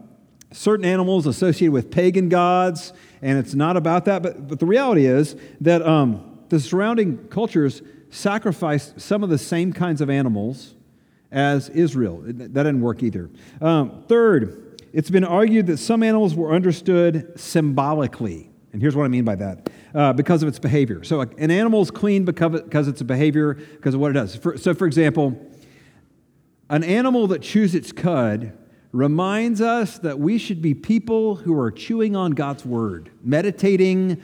certain 0.53 0.85
animals 0.85 1.27
associated 1.27 1.73
with 1.73 1.91
pagan 1.91 2.29
gods, 2.29 2.93
and 3.23 3.39
it's 3.39 3.55
not 3.55 3.77
about 3.77 4.07
that. 4.07 4.23
But, 4.23 4.49
but 4.49 4.59
the 4.59 4.67
reality 4.67 5.07
is 5.07 5.37
that 5.61 5.83
um, 5.83 6.41
the 6.49 6.59
surrounding 6.59 7.19
cultures 7.29 7.83
sacrificed 8.11 9.01
some 9.01 9.23
of 9.23 9.31
the 9.31 9.39
same 9.39 9.73
kinds 9.73 10.01
of 10.01 10.11
animals 10.11 10.75
as 11.31 11.69
Israel. 11.69 12.23
That 12.25 12.53
didn't 12.53 12.81
work 12.81 13.03
either. 13.03 13.31
Um, 13.61 14.05
third, 14.09 14.70
it's 14.93 15.11
been 15.11 15.25
argued 15.25 15.67
that 15.67 15.79
some 15.79 16.03
animals 16.03 16.35
were 16.35 16.53
understood 16.53 17.39
symbolically. 17.39 18.51
And 18.73 18.81
here's 18.81 18.95
what 18.95 19.05
I 19.05 19.09
mean 19.09 19.25
by 19.25 19.35
that 19.37 19.71
uh, 19.95 20.13
because 20.13 20.43
of 20.43 20.49
its 20.49 20.59
behavior. 20.59 21.03
So, 21.03 21.21
an 21.21 21.51
animal 21.51 21.83
is 21.83 21.91
clean 21.91 22.25
because, 22.25 22.63
because 22.63 22.89
it's 22.89 23.01
a 23.01 23.05
behavior, 23.05 23.55
because 23.55 23.95
of 23.95 24.01
what 24.01 24.11
it 24.11 24.15
does. 24.15 24.37
For, 24.37 24.57
so, 24.57 24.75
for 24.75 24.87
example, 24.87 25.41
an 26.69 26.85
animal 26.85 27.27
that 27.29 27.43
chews 27.43 27.75
its 27.75 27.91
cud 27.91 28.57
reminds 28.93 29.61
us 29.61 29.99
that 29.99 30.19
we 30.19 30.39
should 30.39 30.63
be 30.63 30.75
people 30.75 31.37
who 31.37 31.59
are 31.59 31.71
chewing 31.71 32.17
on 32.17 32.33
God's 32.33 32.65
word, 32.65 33.11
meditating. 33.23 34.23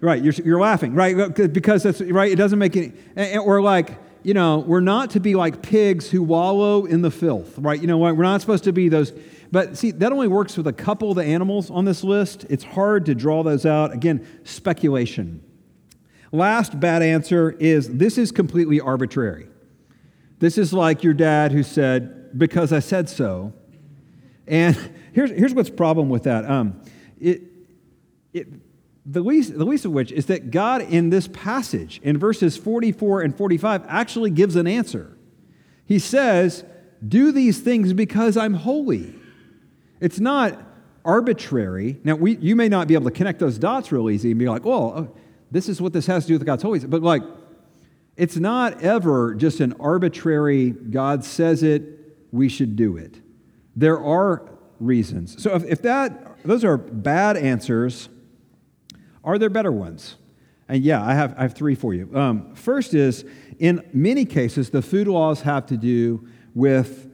Right, 0.00 0.22
you're, 0.22 0.34
you're 0.34 0.60
laughing, 0.60 0.94
right? 0.94 1.34
Because 1.34 1.82
that's 1.82 2.00
right, 2.00 2.30
it 2.30 2.36
doesn't 2.36 2.58
make 2.58 2.76
any, 2.76 3.36
or 3.36 3.60
like, 3.60 3.98
you 4.22 4.32
know, 4.32 4.58
we're 4.58 4.80
not 4.80 5.10
to 5.10 5.20
be 5.20 5.34
like 5.34 5.60
pigs 5.60 6.08
who 6.08 6.22
wallow 6.22 6.84
in 6.84 7.02
the 7.02 7.10
filth, 7.10 7.58
right? 7.58 7.80
You 7.80 7.88
know, 7.88 7.98
we're 7.98 8.14
not 8.14 8.40
supposed 8.40 8.64
to 8.64 8.72
be 8.72 8.88
those 8.88 9.12
but 9.50 9.78
see, 9.78 9.90
that 9.92 10.12
only 10.12 10.28
works 10.28 10.56
with 10.56 10.66
a 10.66 10.72
couple 10.72 11.10
of 11.10 11.16
the 11.16 11.24
animals 11.24 11.70
on 11.70 11.84
this 11.84 12.04
list. 12.04 12.44
It's 12.50 12.64
hard 12.64 13.06
to 13.06 13.14
draw 13.14 13.42
those 13.42 13.64
out. 13.64 13.92
Again, 13.92 14.26
speculation. 14.44 15.42
Last 16.32 16.78
bad 16.78 17.02
answer 17.02 17.50
is 17.52 17.88
this 17.88 18.18
is 18.18 18.30
completely 18.30 18.80
arbitrary. 18.80 19.48
This 20.38 20.58
is 20.58 20.72
like 20.72 21.02
your 21.02 21.14
dad 21.14 21.52
who 21.52 21.62
said, 21.62 22.38
because 22.38 22.72
I 22.72 22.80
said 22.80 23.08
so. 23.08 23.52
And 24.46 24.76
here's, 25.12 25.30
here's 25.30 25.54
what's 25.54 25.70
the 25.70 25.76
problem 25.76 26.10
with 26.10 26.24
that. 26.24 26.48
Um, 26.48 26.80
it, 27.18 27.42
it, 28.32 28.48
the, 29.06 29.22
least, 29.22 29.56
the 29.56 29.64
least 29.64 29.86
of 29.86 29.92
which 29.92 30.12
is 30.12 30.26
that 30.26 30.50
God 30.50 30.82
in 30.82 31.08
this 31.08 31.28
passage, 31.28 32.00
in 32.02 32.18
verses 32.18 32.56
44 32.58 33.22
and 33.22 33.36
45, 33.36 33.84
actually 33.88 34.30
gives 34.30 34.56
an 34.56 34.66
answer. 34.66 35.16
He 35.86 35.98
says, 35.98 36.64
Do 37.06 37.32
these 37.32 37.60
things 37.60 37.94
because 37.94 38.36
I'm 38.36 38.54
holy. 38.54 39.14
It's 40.00 40.20
not 40.20 40.60
arbitrary. 41.04 41.98
Now, 42.04 42.14
we, 42.14 42.36
you 42.36 42.54
may 42.56 42.68
not 42.68 42.88
be 42.88 42.94
able 42.94 43.06
to 43.06 43.16
connect 43.16 43.38
those 43.38 43.58
dots 43.58 43.90
real 43.92 44.10
easy 44.10 44.30
and 44.30 44.38
be 44.38 44.48
like, 44.48 44.64
well, 44.64 44.92
oh, 44.96 45.16
this 45.50 45.68
is 45.68 45.80
what 45.80 45.92
this 45.92 46.06
has 46.06 46.24
to 46.24 46.28
do 46.28 46.34
with 46.34 46.46
God's 46.46 46.62
holiness. 46.62 46.88
But, 46.88 47.02
like, 47.02 47.22
it's 48.16 48.36
not 48.36 48.82
ever 48.82 49.34
just 49.34 49.60
an 49.60 49.74
arbitrary, 49.80 50.70
God 50.70 51.24
says 51.24 51.62
it, 51.62 51.82
we 52.32 52.48
should 52.48 52.76
do 52.76 52.96
it. 52.96 53.20
There 53.76 54.02
are 54.02 54.50
reasons. 54.80 55.42
So, 55.42 55.54
if, 55.54 55.64
if 55.64 55.82
that, 55.82 56.44
those 56.44 56.64
are 56.64 56.76
bad 56.76 57.36
answers, 57.36 58.08
are 59.24 59.38
there 59.38 59.50
better 59.50 59.72
ones? 59.72 60.16
And 60.68 60.84
yeah, 60.84 61.02
I 61.02 61.14
have, 61.14 61.34
I 61.38 61.42
have 61.42 61.54
three 61.54 61.74
for 61.74 61.94
you. 61.94 62.10
Um, 62.14 62.54
first 62.54 62.92
is, 62.92 63.24
in 63.58 63.88
many 63.92 64.24
cases, 64.24 64.70
the 64.70 64.82
food 64.82 65.08
laws 65.08 65.42
have 65.42 65.66
to 65.66 65.76
do 65.76 66.28
with 66.54 67.10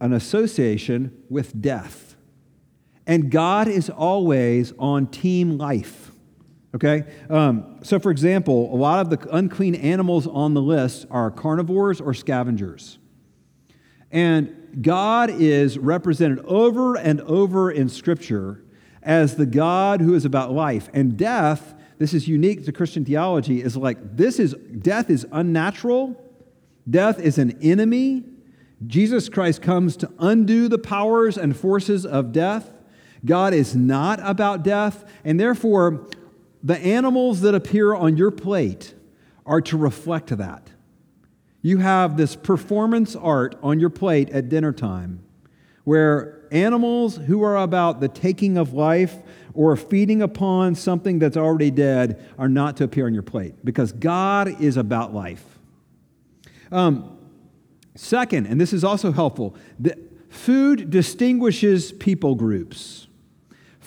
an 0.00 0.12
association 0.12 1.24
with 1.28 1.60
death. 1.60 2.11
And 3.06 3.30
God 3.30 3.68
is 3.68 3.90
always 3.90 4.72
on 4.78 5.06
team 5.08 5.58
life. 5.58 6.12
Okay? 6.74 7.04
Um, 7.28 7.78
so, 7.82 7.98
for 7.98 8.10
example, 8.10 8.74
a 8.74 8.76
lot 8.76 9.00
of 9.00 9.10
the 9.10 9.34
unclean 9.34 9.74
animals 9.74 10.26
on 10.26 10.54
the 10.54 10.62
list 10.62 11.06
are 11.10 11.30
carnivores 11.30 12.00
or 12.00 12.14
scavengers. 12.14 12.98
And 14.10 14.78
God 14.80 15.30
is 15.30 15.78
represented 15.78 16.38
over 16.44 16.96
and 16.96 17.20
over 17.22 17.70
in 17.70 17.88
Scripture 17.88 18.62
as 19.02 19.36
the 19.36 19.46
God 19.46 20.00
who 20.00 20.14
is 20.14 20.24
about 20.24 20.52
life. 20.52 20.88
And 20.94 21.16
death, 21.16 21.74
this 21.98 22.14
is 22.14 22.28
unique 22.28 22.64
to 22.64 22.72
Christian 22.72 23.04
theology, 23.04 23.62
is 23.62 23.76
like 23.76 24.16
this 24.16 24.38
is 24.38 24.54
death 24.54 25.10
is 25.10 25.26
unnatural, 25.32 26.22
death 26.88 27.18
is 27.20 27.38
an 27.38 27.58
enemy. 27.62 28.24
Jesus 28.86 29.28
Christ 29.28 29.62
comes 29.62 29.96
to 29.98 30.10
undo 30.18 30.68
the 30.68 30.78
powers 30.78 31.38
and 31.38 31.56
forces 31.56 32.04
of 32.04 32.32
death. 32.32 32.71
God 33.24 33.54
is 33.54 33.76
not 33.76 34.18
about 34.22 34.62
death, 34.62 35.04
and 35.24 35.38
therefore, 35.38 36.06
the 36.62 36.78
animals 36.78 37.40
that 37.42 37.54
appear 37.54 37.94
on 37.94 38.16
your 38.16 38.30
plate 38.30 38.94
are 39.46 39.60
to 39.60 39.76
reflect 39.76 40.36
that. 40.36 40.70
You 41.60 41.78
have 41.78 42.16
this 42.16 42.34
performance 42.34 43.14
art 43.14 43.56
on 43.62 43.78
your 43.78 43.90
plate 43.90 44.30
at 44.30 44.48
dinner 44.48 44.72
time 44.72 45.22
where 45.84 46.42
animals 46.52 47.16
who 47.16 47.42
are 47.42 47.56
about 47.56 48.00
the 48.00 48.08
taking 48.08 48.56
of 48.56 48.72
life 48.72 49.16
or 49.54 49.76
feeding 49.76 50.22
upon 50.22 50.74
something 50.74 51.18
that's 51.18 51.36
already 51.36 51.70
dead 51.70 52.24
are 52.38 52.48
not 52.48 52.76
to 52.76 52.84
appear 52.84 53.06
on 53.06 53.14
your 53.14 53.22
plate 53.22 53.54
because 53.64 53.92
God 53.92 54.60
is 54.60 54.76
about 54.76 55.12
life. 55.12 55.44
Um, 56.70 57.18
second, 57.94 58.46
and 58.46 58.60
this 58.60 58.72
is 58.72 58.84
also 58.84 59.12
helpful, 59.12 59.54
the 59.78 59.98
food 60.30 60.90
distinguishes 60.90 61.92
people 61.92 62.34
groups. 62.34 63.08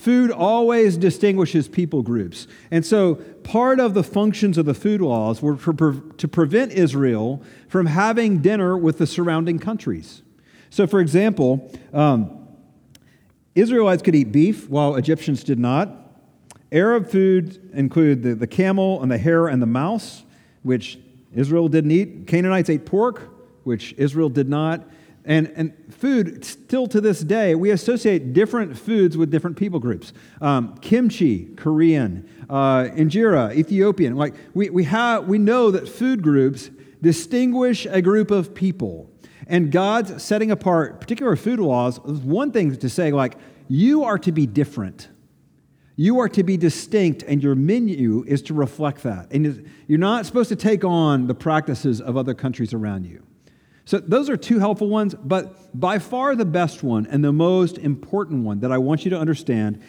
Food 0.06 0.30
always 0.30 0.98
distinguishes 0.98 1.68
people 1.68 2.04
groups. 2.04 2.46
And 2.70 2.86
so, 2.86 3.16
part 3.16 3.80
of 3.80 3.96
the 3.96 4.04
functions 4.04 4.56
of 4.60 4.66
the 4.68 4.76
food 4.76 5.02
laws 5.02 5.42
were 5.42 5.56
to 5.56 6.28
prevent 6.28 6.74
Israel 6.74 7.42
from 7.68 7.88
having 7.88 8.38
dinner 8.38 8.78
with 8.78 9.00
the 9.00 9.08
surrounding 9.08 9.58
countries. 9.58 10.22
So, 10.70 10.86
for 10.86 11.00
example, 11.00 11.76
um, 11.92 12.48
Israelites 13.56 14.04
could 14.04 14.14
eat 14.14 14.32
beef 14.32 14.70
while 14.70 14.96
Egyptians 14.96 15.44
did 15.44 15.58
not, 15.58 15.90
Arab 16.72 17.10
foods 17.10 17.58
include 17.74 18.22
the, 18.22 18.36
the 18.36 18.46
camel 18.46 19.02
and 19.02 19.12
the 19.12 19.18
hare 19.18 19.48
and 19.48 19.60
the 19.60 19.66
mouse, 19.66 20.24
which 20.62 21.00
Israel 21.34 21.68
didn't 21.68 21.90
eat. 21.90 22.28
Canaanites 22.28 22.70
ate 22.70 22.86
pork, 22.86 23.34
which 23.64 23.96
Israel 23.98 24.30
did 24.30 24.50
not. 24.50 24.88
And, 25.26 25.52
and 25.56 25.74
food, 25.90 26.46
still 26.46 26.86
to 26.88 27.02
this 27.02 27.22
day, 27.22 27.56
we 27.56 27.72
associate 27.72 28.32
different 28.34 28.78
foods 28.78 29.18
with 29.18 29.32
different 29.32 29.58
people 29.58 29.80
groups. 29.80 30.14
Um, 30.40 30.78
kimchi, 30.78 31.46
Korean, 31.56 32.30
uh, 32.48 32.90
injera, 32.94 33.54
Ethiopian. 33.56 34.16
Like 34.16 34.36
we, 34.54 34.70
we, 34.70 34.84
have, 34.84 35.28
we 35.28 35.40
know 35.40 35.72
that 35.72 35.90
food 35.90 36.22
groups 36.22 36.70
distinguish 37.02 37.88
a 37.88 38.04
group 38.04 38.30
of 38.30 38.54
people. 38.54 39.10
And 39.48 39.72
God's 39.72 40.24
setting 40.24 40.52
apart 40.52 41.02
particular 41.02 41.36
food 41.36 41.60
laws 41.60 42.00
is 42.06 42.20
one 42.20 42.52
thing 42.52 42.76
to 42.76 42.90
say, 42.90 43.12
like, 43.12 43.36
you 43.68 44.04
are 44.04 44.20
to 44.20 44.32
be 44.32 44.46
different. 44.46 45.10
You 45.96 46.20
are 46.20 46.30
to 46.30 46.44
be 46.44 46.58
distinct, 46.58 47.24
and 47.24 47.42
your 47.42 47.56
menu 47.56 48.24
is 48.28 48.42
to 48.44 48.54
reflect 48.54 49.04
that. 49.04 49.32
And 49.32 49.70
you're 49.88 49.98
not 49.98 50.26
supposed 50.26 50.50
to 50.50 50.56
take 50.56 50.84
on 50.84 51.28
the 51.28 51.34
practices 51.34 52.02
of 52.02 52.18
other 52.18 52.34
countries 52.34 52.74
around 52.74 53.06
you. 53.06 53.24
So, 53.86 54.00
those 54.00 54.30
are 54.30 54.38
two 54.38 54.58
helpful 54.60 54.90
ones, 54.90 55.14
but 55.14 55.80
by 55.80 56.00
far 56.00 56.36
the 56.36 56.46
best 56.46 56.82
one 56.82 57.06
and 57.06 57.24
the 57.24 57.32
most 57.32 57.78
important 57.78 58.44
one 58.44 58.60
that 58.62 58.72
I 58.72 58.80
want 58.80 59.06
you 59.06 59.12
to 59.12 59.20
understand 59.20 59.82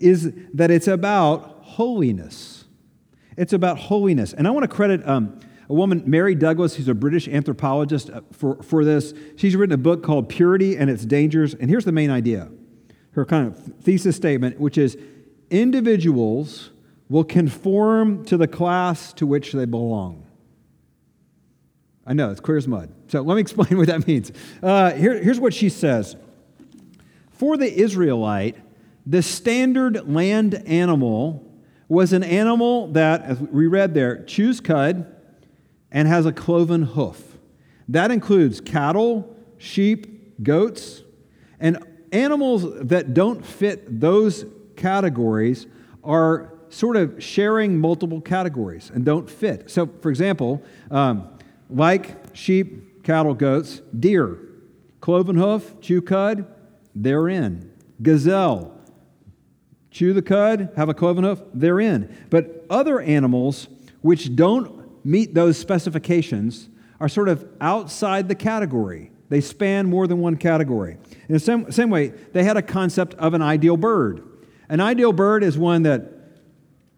is 0.00 0.32
that 0.54 0.70
it's 0.70 0.88
about 0.88 1.60
holiness. 1.62 2.64
It's 3.36 3.52
about 3.52 3.78
holiness. 3.78 4.32
And 4.32 4.48
I 4.48 4.50
want 4.50 4.64
to 4.64 4.74
credit 4.74 5.06
um, 5.06 5.38
a 5.68 5.74
woman, 5.74 6.02
Mary 6.06 6.34
Douglas, 6.34 6.74
who's 6.74 6.88
a 6.88 6.94
British 6.94 7.28
anthropologist, 7.28 8.10
uh, 8.10 8.22
for, 8.32 8.62
for 8.62 8.84
this. 8.84 9.14
She's 9.36 9.56
written 9.56 9.74
a 9.74 9.78
book 9.78 10.02
called 10.02 10.28
Purity 10.28 10.76
and 10.76 10.90
Its 10.90 11.04
Dangers. 11.04 11.54
And 11.54 11.70
here's 11.70 11.84
the 11.84 11.92
main 11.92 12.10
idea 12.10 12.50
her 13.12 13.26
kind 13.26 13.46
of 13.46 13.58
thesis 13.82 14.16
statement, 14.16 14.58
which 14.58 14.78
is 14.78 14.96
individuals 15.50 16.70
will 17.10 17.24
conform 17.24 18.24
to 18.24 18.38
the 18.38 18.48
class 18.48 19.12
to 19.12 19.26
which 19.26 19.52
they 19.52 19.66
belong. 19.66 20.26
I 22.06 22.14
know, 22.14 22.30
it's 22.30 22.40
clear 22.40 22.56
as 22.56 22.66
mud. 22.66 22.90
So 23.08 23.20
let 23.22 23.34
me 23.34 23.40
explain 23.42 23.76
what 23.76 23.88
that 23.88 24.06
means. 24.06 24.32
Uh, 24.62 24.92
here, 24.92 25.22
here's 25.22 25.40
what 25.40 25.54
she 25.54 25.68
says 25.68 26.16
For 27.30 27.56
the 27.56 27.72
Israelite, 27.72 28.56
the 29.06 29.22
standard 29.22 30.08
land 30.08 30.54
animal 30.66 31.48
was 31.88 32.12
an 32.12 32.24
animal 32.24 32.88
that, 32.88 33.22
as 33.22 33.38
we 33.38 33.66
read 33.66 33.94
there, 33.94 34.24
chews 34.24 34.60
cud 34.60 35.14
and 35.90 36.08
has 36.08 36.24
a 36.24 36.32
cloven 36.32 36.82
hoof. 36.82 37.36
That 37.88 38.10
includes 38.10 38.60
cattle, 38.60 39.36
sheep, 39.58 40.42
goats, 40.42 41.02
and 41.60 41.84
animals 42.12 42.64
that 42.88 43.14
don't 43.14 43.44
fit 43.44 44.00
those 44.00 44.46
categories 44.76 45.66
are 46.02 46.52
sort 46.70 46.96
of 46.96 47.22
sharing 47.22 47.78
multiple 47.78 48.20
categories 48.20 48.90
and 48.94 49.04
don't 49.04 49.28
fit. 49.28 49.70
So, 49.70 49.86
for 50.00 50.08
example, 50.08 50.62
um, 50.90 51.28
like 51.74 52.34
sheep, 52.34 53.02
cattle, 53.02 53.34
goats, 53.34 53.80
deer, 53.98 54.38
cloven 55.00 55.36
hoof, 55.36 55.80
chew 55.80 56.00
cud, 56.00 56.46
they're 56.94 57.28
in. 57.28 57.70
Gazelle, 58.00 58.76
chew 59.90 60.12
the 60.12 60.22
cud, 60.22 60.70
have 60.76 60.88
a 60.88 60.94
cloven 60.94 61.24
hoof, 61.24 61.42
they're 61.54 61.80
in. 61.80 62.14
But 62.30 62.64
other 62.70 63.00
animals 63.00 63.68
which 64.00 64.34
don't 64.34 65.04
meet 65.04 65.34
those 65.34 65.58
specifications 65.58 66.68
are 67.00 67.08
sort 67.08 67.28
of 67.28 67.48
outside 67.60 68.28
the 68.28 68.34
category. 68.34 69.10
They 69.28 69.40
span 69.40 69.86
more 69.86 70.06
than 70.06 70.18
one 70.18 70.36
category. 70.36 70.98
In 71.28 71.34
the 71.34 71.40
same, 71.40 71.70
same 71.72 71.90
way, 71.90 72.08
they 72.08 72.44
had 72.44 72.56
a 72.56 72.62
concept 72.62 73.14
of 73.14 73.34
an 73.34 73.42
ideal 73.42 73.76
bird. 73.76 74.22
An 74.68 74.80
ideal 74.80 75.12
bird 75.12 75.42
is 75.42 75.56
one 75.58 75.82
that 75.82 76.12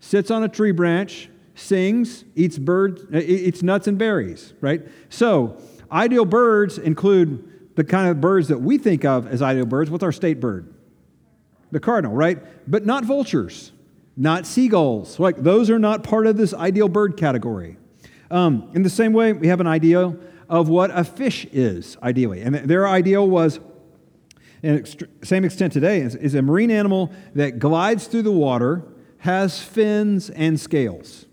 sits 0.01 0.31
on 0.31 0.43
a 0.43 0.49
tree 0.49 0.73
branch, 0.73 1.31
sings, 1.55 2.25
eats 2.35 2.59
birds, 2.59 3.05
uh, 3.13 3.19
eats 3.19 3.63
nuts 3.63 3.87
and 3.87 3.99
berries, 3.99 4.55
right? 4.61 4.83
So, 5.09 5.57
ideal 5.91 6.25
birds 6.25 6.79
include 6.79 7.75
the 7.77 7.85
kind 7.85 8.09
of 8.09 8.21
birds 8.21 8.49
that 8.49 8.61
we 8.61 8.79
think 8.79 9.05
of 9.05 9.27
as 9.27 9.43
ideal 9.43 9.67
birds. 9.67 9.91
What's 9.91 10.05
our 10.05 10.13
state 10.13 10.41
bird? 10.41 10.73
The 11.71 11.81
cardinal, 11.81 12.15
right? 12.15 12.39
But 12.71 12.87
not 12.87 13.05
vultures, 13.05 13.73
not 14.17 14.47
seagulls. 14.47 15.19
Like 15.19 15.39
those 15.39 15.71
are 15.71 15.79
not 15.79 16.05
part 16.05 16.27
of 16.27 16.37
this 16.37 16.55
ideal 16.55 16.89
bird 16.89 17.17
category. 17.17 17.79
Um, 18.31 18.71
in 18.75 18.83
the 18.83 18.91
same 18.91 19.13
way, 19.13 19.33
we 19.33 19.49
have 19.49 19.61
an 19.61 19.67
idea 19.67 20.17
of 20.49 20.69
what 20.69 20.91
a 20.93 21.05
fish 21.05 21.47
is, 21.47 21.97
ideally. 22.03 22.43
And 22.43 22.55
their 22.55 22.87
ideal 22.87 23.29
was 23.29 23.59
and 24.65 25.07
same 25.23 25.45
extent 25.45 25.75
today, 25.75 26.01
is 26.01 26.35
a 26.35 26.41
marine 26.41 26.71
animal 26.71 27.13
that 27.35 27.59
glides 27.59 28.07
through 28.07 28.23
the 28.23 28.33
water, 28.33 28.83
has 29.19 29.61
fins 29.61 30.31
and 30.31 30.59
scales. 30.59 31.27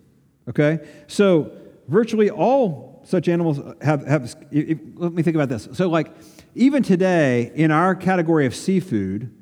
Okay? 0.47 0.79
So, 1.07 1.51
virtually 1.87 2.29
all 2.29 3.01
such 3.03 3.27
animals 3.27 3.59
have, 3.81 4.05
have 4.05 4.35
if, 4.51 4.77
let 4.95 5.13
me 5.13 5.23
think 5.23 5.35
about 5.35 5.49
this. 5.49 5.67
So, 5.73 5.89
like, 5.89 6.11
even 6.55 6.83
today, 6.83 7.51
in 7.55 7.71
our 7.71 7.95
category 7.95 8.45
of 8.45 8.55
seafood, 8.55 9.33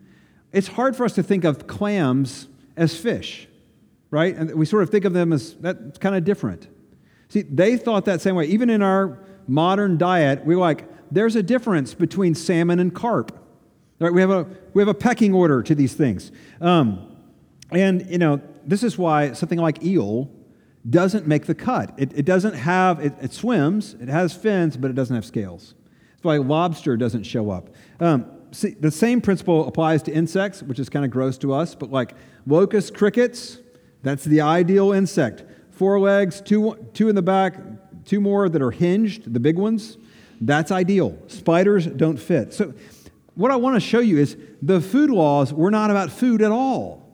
it's 0.52 0.68
hard 0.68 0.96
for 0.96 1.06
us 1.06 1.14
to 1.14 1.24
think 1.24 1.44
of 1.44 1.68
clams 1.68 2.48
as 2.78 2.98
fish, 2.98 3.48
right? 4.12 4.36
And 4.36 4.54
we 4.56 4.66
sort 4.66 4.84
of 4.84 4.90
think 4.90 5.06
of 5.06 5.14
them 5.14 5.34
as 5.34 5.56
that's 5.56 5.98
kind 5.98 6.16
of 6.16 6.24
different. 6.24 6.68
See, 7.30 7.42
they 7.42 7.78
thought 7.78 8.06
that 8.06 8.22
same 8.22 8.36
way. 8.36 8.46
Even 8.46 8.70
in 8.70 8.82
our 8.82 9.20
modern 9.48 9.98
diet, 9.98 10.46
we're 10.46 10.58
like, 10.58 10.86
there's 11.12 11.36
a 11.36 11.44
difference 11.44 11.94
between 11.94 12.36
salmon 12.36 12.80
and 12.80 12.94
carp. 12.94 13.36
Right? 14.00 14.14
We, 14.14 14.22
have 14.22 14.32
a, 14.32 14.48
we 14.74 14.82
have 14.82 14.88
a 14.88 14.94
pecking 14.94 15.34
order 15.34 15.62
to 15.64 15.76
these 15.76 15.94
things. 15.94 16.32
Um, 16.62 17.18
and, 17.72 18.10
you 18.10 18.18
know, 18.18 18.42
this 18.66 18.84
is 18.84 18.98
why 18.98 19.34
something 19.34 19.60
like 19.60 19.84
eel 19.84 20.32
doesn't 20.88 21.28
make 21.28 21.46
the 21.46 21.56
cut. 21.56 21.94
It, 21.98 22.12
it 22.16 22.26
doesn't 22.26 22.54
have, 22.54 23.00
it, 23.00 23.14
it, 23.22 23.34
swims, 23.34 23.96
it 23.96 24.08
has 24.08 24.34
fins, 24.34 24.78
but 24.78 24.92
it 24.92 24.94
doesn't 24.94 25.16
have 25.16 25.26
scales. 25.26 25.74
That's 26.12 26.24
why 26.24 26.38
lobster 26.38 26.98
doesn't 26.98 27.24
show 27.24 27.50
up. 27.50 27.70
Um, 28.00 28.26
see, 28.52 28.72
the 28.72 28.92
same 28.92 29.22
principle 29.22 29.68
applies 29.68 30.04
to 30.04 30.14
insects, 30.14 30.64
which 30.64 30.80
is 30.80 30.90
kind 30.90 31.04
of 31.04 31.12
gross 31.12 31.38
to 31.40 31.54
us, 31.54 31.76
but 31.76 31.92
like 31.92 32.14
locust 32.46 32.94
crickets, 32.94 33.60
that's 34.04 34.24
the 34.24 34.42
ideal 34.42 34.92
insect. 34.92 35.44
Four 35.72 36.00
legs, 36.00 36.42
two, 36.42 36.76
two 36.94 37.10
in 37.10 37.16
the 37.16 37.22
back, 37.22 37.56
two 38.06 38.22
more 38.22 38.50
that 38.50 38.62
are 38.62 38.72
hinged, 38.72 39.34
the 39.34 39.40
big 39.40 39.58
ones, 39.58 39.98
that's 40.42 40.72
ideal. 40.72 41.18
Spiders 41.28 41.86
don't 41.86 42.18
fit. 42.18 42.54
So 42.54 42.74
what 43.36 43.52
I 43.52 43.56
want 43.58 43.76
to 43.76 43.80
show 43.80 44.00
you 44.00 44.18
is 44.18 44.38
the 44.62 44.82
food 44.82 45.10
laws 45.10 45.54
were 45.54 45.72
not 45.72 45.92
about 45.92 46.12
food 46.12 46.42
at 46.42 46.52
all. 46.52 47.06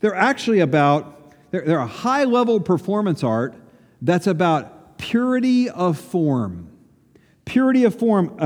They're 0.00 0.14
actually 0.14 0.60
about, 0.60 1.15
they're, 1.50 1.62
they're 1.62 1.78
a 1.78 1.86
high 1.86 2.24
level 2.24 2.60
performance 2.60 3.22
art 3.22 3.54
that's 4.02 4.26
about 4.26 4.98
purity 4.98 5.68
of 5.68 5.98
form. 5.98 6.70
Purity 7.44 7.84
of 7.84 7.94
form. 7.94 8.36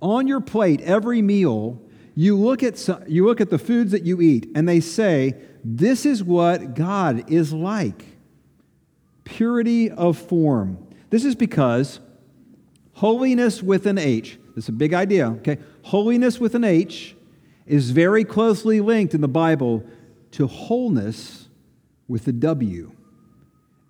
on 0.00 0.26
your 0.26 0.40
plate, 0.40 0.80
every 0.80 1.22
meal, 1.22 1.80
you 2.14 2.36
look, 2.36 2.62
at, 2.62 2.88
you 3.08 3.26
look 3.26 3.40
at 3.40 3.50
the 3.50 3.58
foods 3.58 3.92
that 3.92 4.04
you 4.04 4.20
eat, 4.20 4.50
and 4.54 4.68
they 4.68 4.80
say, 4.80 5.34
This 5.62 6.06
is 6.06 6.24
what 6.24 6.74
God 6.74 7.30
is 7.30 7.52
like. 7.52 8.04
Purity 9.24 9.90
of 9.90 10.16
form. 10.16 10.78
This 11.10 11.24
is 11.24 11.34
because 11.34 12.00
holiness 12.94 13.62
with 13.62 13.86
an 13.86 13.98
H, 13.98 14.38
this 14.54 14.64
is 14.64 14.68
a 14.70 14.72
big 14.72 14.94
idea, 14.94 15.28
okay? 15.28 15.58
Holiness 15.82 16.40
with 16.40 16.54
an 16.54 16.64
H 16.64 17.14
is 17.66 17.90
very 17.90 18.24
closely 18.24 18.80
linked 18.80 19.12
in 19.12 19.20
the 19.20 19.28
Bible 19.28 19.84
to 20.32 20.46
wholeness 20.46 21.45
with 22.08 22.24
the 22.24 22.30
a 22.30 22.34
W. 22.34 22.92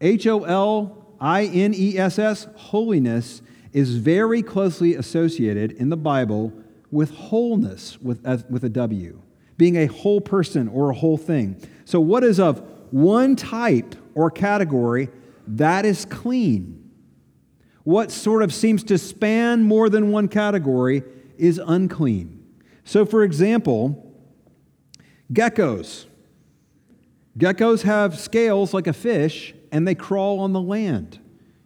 H 0.00 0.26
O 0.26 0.44
L 0.44 1.16
I 1.20 1.44
N 1.44 1.74
E 1.74 1.98
S 1.98 2.18
S, 2.18 2.48
holiness, 2.56 3.42
is 3.72 3.96
very 3.96 4.42
closely 4.42 4.94
associated 4.94 5.72
in 5.72 5.88
the 5.88 5.96
Bible 5.96 6.52
with 6.90 7.10
wholeness 7.10 8.00
with, 8.00 8.24
uh, 8.26 8.38
with 8.48 8.64
a 8.64 8.68
W, 8.68 9.20
being 9.56 9.76
a 9.76 9.86
whole 9.86 10.20
person 10.20 10.68
or 10.68 10.90
a 10.90 10.94
whole 10.94 11.18
thing. 11.18 11.60
So, 11.84 12.00
what 12.00 12.24
is 12.24 12.38
of 12.38 12.62
one 12.90 13.36
type 13.36 13.94
or 14.14 14.30
category 14.30 15.08
that 15.46 15.84
is 15.84 16.04
clean? 16.04 16.86
what 17.86 18.10
sort 18.10 18.42
of 18.42 18.52
seems 18.52 18.82
to 18.82 18.98
span 18.98 19.62
more 19.62 19.88
than 19.88 20.10
one 20.10 20.26
category 20.26 21.04
is 21.38 21.60
unclean. 21.64 22.44
So, 22.82 23.06
for 23.06 23.22
example, 23.22 24.12
geckos. 25.32 26.06
Geckos 27.38 27.82
have 27.82 28.18
scales 28.18 28.72
like 28.72 28.86
a 28.86 28.92
fish 28.92 29.54
and 29.70 29.86
they 29.86 29.94
crawl 29.94 30.40
on 30.40 30.52
the 30.52 30.60
land. 30.60 31.18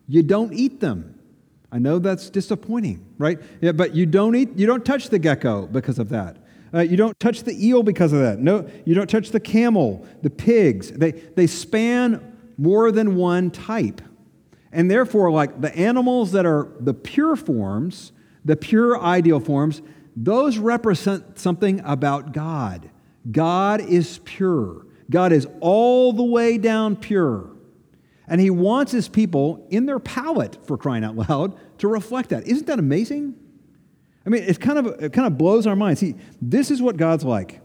You 0.09 0.23
don't 0.23 0.53
eat 0.53 0.81
them. 0.81 1.19
I 1.73 1.79
know 1.79 2.01
that's 2.01 2.31
disappointing, 2.31 3.07
right? 3.19 3.41
Yeah, 3.61 3.73
but 3.73 3.95
you 3.95 4.07
don't 4.07 4.35
eat, 4.35 4.57
you 4.57 4.67
don't 4.67 4.85
touch 4.85 5.09
the 5.09 5.19
gecko 5.19 5.67
because 5.67 5.99
of 6.01 6.09
that. 6.09 6.39
Uh, 6.73 6.81
you 6.81 6.97
don't 6.97 7.19
touch 7.21 7.43
the 7.45 7.67
eel 7.67 7.83
because 7.83 8.13
of 8.13 8.21
that. 8.21 8.39
No, 8.39 8.69
you 8.85 8.95
don't 8.95 9.09
touch 9.09 9.31
the 9.31 9.41
camel, 9.41 10.07
the 10.23 10.31
pigs. 10.31 10.91
They, 10.91 11.13
they 11.13 11.47
span 11.47 12.37
more 12.59 12.91
than 12.93 13.17
one 13.17 13.51
type. 13.51 14.01
And 14.73 14.91
therefore, 14.91 15.31
like 15.31 15.61
the 15.61 15.75
animals 15.77 16.33
that 16.33 16.47
are 16.47 16.69
the 16.79 16.95
pure 16.95 17.37
forms, 17.37 18.13
the 18.45 18.57
pure 18.57 19.01
ideal 19.01 19.41
forms, 19.41 19.83
those 20.17 20.59
represent 20.59 21.39
something 21.39 21.81
about 21.85 22.33
God. 22.33 22.91
God 23.31 23.81
is 23.81 24.21
pure. 24.25 24.87
God 25.11 25.33
is 25.33 25.47
all 25.61 26.13
the 26.13 26.25
way 26.25 26.57
down 26.57 26.97
pure. 26.97 27.51
And 28.27 28.41
he 28.41 28.49
wants 28.49 28.93
his 28.93 29.09
people 29.09 29.67
in 29.71 29.87
their 29.87 29.99
palate, 29.99 30.65
for 30.65 30.79
crying 30.79 31.03
out 31.03 31.17
loud, 31.17 31.59
to 31.79 31.89
reflect 31.89 32.31
that. 32.31 32.47
Isn't 32.47 32.69
that 32.69 32.79
amazing? 32.79 33.35
I 34.25 34.31
mean, 34.31 34.45
it 34.45 34.61
kind 34.61 34.79
of, 34.79 34.87
it 35.03 35.13
kind 35.13 35.27
of 35.27 35.37
blows 35.37 35.67
our 35.67 35.75
minds. 35.75 35.99
See, 36.01 36.15
this 36.41 36.71
is 36.71 36.81
what 36.81 36.97
God's 36.97 37.25
like. 37.25 37.61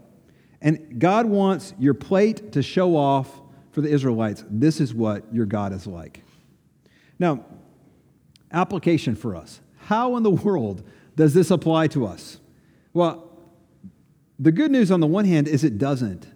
And 0.60 0.98
God 0.98 1.26
wants 1.26 1.72
your 1.78 1.94
plate 1.94 2.52
to 2.52 2.62
show 2.62 2.96
off 2.96 3.40
for 3.70 3.80
the 3.80 3.90
Israelites. 3.90 4.44
This 4.50 4.80
is 4.80 4.92
what 4.92 5.32
your 5.32 5.46
God 5.46 5.72
is 5.72 5.86
like. 5.86 6.24
Now, 7.18 7.44
application 8.50 9.14
for 9.14 9.36
us. 9.36 9.60
How 9.76 10.16
in 10.16 10.22
the 10.22 10.30
world 10.30 10.82
does 11.14 11.34
this 11.34 11.50
apply 11.50 11.88
to 11.88 12.06
us? 12.06 12.40
Well, 12.92 13.30
the 14.38 14.50
good 14.50 14.70
news 14.70 14.90
on 14.90 15.00
the 15.00 15.06
one 15.06 15.24
hand 15.24 15.46
is 15.46 15.62
it 15.62 15.78
doesn't. 15.78 16.26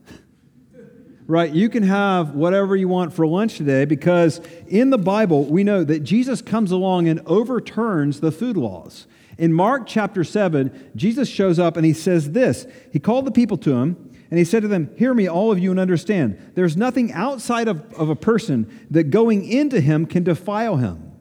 Right? 1.31 1.53
You 1.53 1.69
can 1.69 1.85
have 1.85 2.35
whatever 2.35 2.75
you 2.75 2.89
want 2.89 3.13
for 3.13 3.27
lunch 3.27 3.57
today 3.57 3.85
because 3.85 4.41
in 4.67 4.91
the 4.91 4.99
Bible, 4.99 5.45
we 5.45 5.63
know 5.63 5.85
that 5.85 6.01
Jesus 6.01 6.43
comes 6.43 6.73
along 6.73 7.09
and 7.09 7.21
overturns 7.25 8.21
the 8.21 8.33
food 8.33 8.57
laws. 8.57 9.07
In 9.39 9.53
Mark 9.53 9.87
chapter 9.87 10.25
7, 10.25 10.91
Jesus 10.97 11.29
shows 11.29 11.59
up 11.59 11.77
and 11.77 11.87
he 11.87 11.93
says 11.93 12.33
this 12.33 12.67
He 12.93 12.99
called 12.99 13.25
the 13.25 13.31
people 13.31 13.57
to 13.59 13.75
him 13.77 14.11
and 14.29 14.39
he 14.39 14.45
said 14.45 14.63
to 14.63 14.69
them, 14.69 14.91
Hear 14.97 15.15
me, 15.15 15.29
all 15.29 15.53
of 15.53 15.59
you, 15.59 15.71
and 15.71 15.81
understand. 15.81 16.53
There's 16.55 16.77
nothing 16.77 17.13
outside 17.13 17.69
of, 17.69 17.93
of 17.95 18.09
a 18.09 18.17
person 18.17 18.87
that 18.91 19.05
going 19.05 19.45
into 19.45 19.81
him 19.81 20.07
can 20.07 20.25
defile 20.25 20.77
him. 20.77 21.13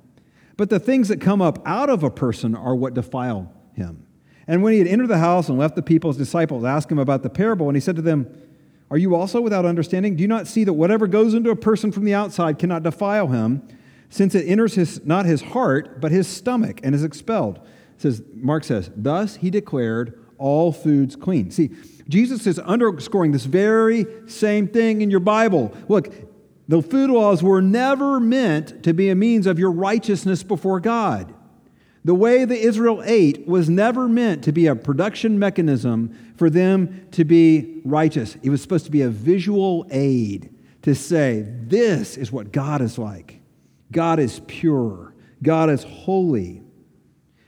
But 0.57 0.69
the 0.69 0.79
things 0.79 1.07
that 1.07 1.21
come 1.21 1.41
up 1.41 1.61
out 1.65 1.89
of 1.89 2.03
a 2.03 2.09
person 2.09 2.55
are 2.55 2.75
what 2.75 2.93
defile 2.93 3.53
him. 3.73 4.05
And 4.47 4.63
when 4.63 4.73
he 4.73 4.79
had 4.79 4.87
entered 4.87 5.07
the 5.07 5.19
house 5.19 5.47
and 5.47 5.57
left 5.57 5.75
the 5.75 5.83
people, 5.83 6.09
his 6.09 6.17
disciples 6.17 6.63
asked 6.63 6.91
him 6.91 6.97
about 6.97 7.21
the 7.21 7.29
parable, 7.29 7.69
and 7.69 7.77
he 7.77 7.81
said 7.81 7.95
to 7.95 8.01
them, 8.01 8.27
Are 8.91 8.97
you 8.97 9.15
also 9.15 9.39
without 9.41 9.65
understanding? 9.65 10.15
Do 10.15 10.21
you 10.21 10.27
not 10.27 10.47
see 10.47 10.63
that 10.63 10.73
whatever 10.73 11.07
goes 11.07 11.33
into 11.33 11.51
a 11.51 11.55
person 11.55 11.91
from 11.91 12.05
the 12.05 12.13
outside 12.13 12.57
cannot 12.57 12.83
defile 12.83 13.27
him, 13.27 13.61
since 14.09 14.33
it 14.33 14.47
enters 14.47 14.73
his, 14.75 15.05
not 15.05 15.25
his 15.25 15.41
heart, 15.41 16.01
but 16.01 16.11
his 16.11 16.27
stomach, 16.27 16.79
and 16.83 16.95
is 16.95 17.03
expelled? 17.03 17.57
It 17.57 18.01
says, 18.01 18.23
Mark 18.33 18.63
says, 18.63 18.89
Thus 18.95 19.35
he 19.35 19.49
declared 19.49 20.19
all 20.37 20.71
foods 20.71 21.15
clean. 21.15 21.51
See, 21.51 21.69
Jesus 22.07 22.47
is 22.47 22.57
underscoring 22.57 23.31
this 23.31 23.45
very 23.45 24.07
same 24.27 24.67
thing 24.67 25.01
in 25.01 25.11
your 25.11 25.19
Bible. 25.19 25.71
Look, 25.87 26.11
the 26.67 26.81
food 26.81 27.09
laws 27.09 27.43
were 27.43 27.61
never 27.61 28.19
meant 28.19 28.83
to 28.83 28.93
be 28.93 29.09
a 29.09 29.15
means 29.15 29.45
of 29.45 29.59
your 29.59 29.71
righteousness 29.71 30.41
before 30.41 30.79
God. 30.79 31.33
The 32.05 32.15
way 32.15 32.45
the 32.45 32.57
Israel 32.57 33.01
ate 33.03 33.47
was 33.47 33.69
never 33.69 34.07
meant 34.07 34.43
to 34.45 34.51
be 34.51 34.67
a 34.67 34.75
production 34.75 35.37
mechanism 35.37 36.33
for 36.37 36.49
them 36.49 37.07
to 37.11 37.25
be 37.25 37.81
righteous. 37.83 38.37
It 38.41 38.49
was 38.49 38.61
supposed 38.61 38.85
to 38.85 38.91
be 38.91 39.01
a 39.01 39.09
visual 39.09 39.85
aid 39.91 40.53
to 40.83 40.95
say, 40.95 41.45
this 41.45 42.15
is 42.15 42.31
what 42.31 42.51
God 42.51 42.81
is 42.81 42.97
like. 42.97 43.41
God 43.91 44.19
is 44.19 44.41
pure. 44.47 45.13
God 45.43 45.69
is 45.69 45.83
holy. 45.83 46.63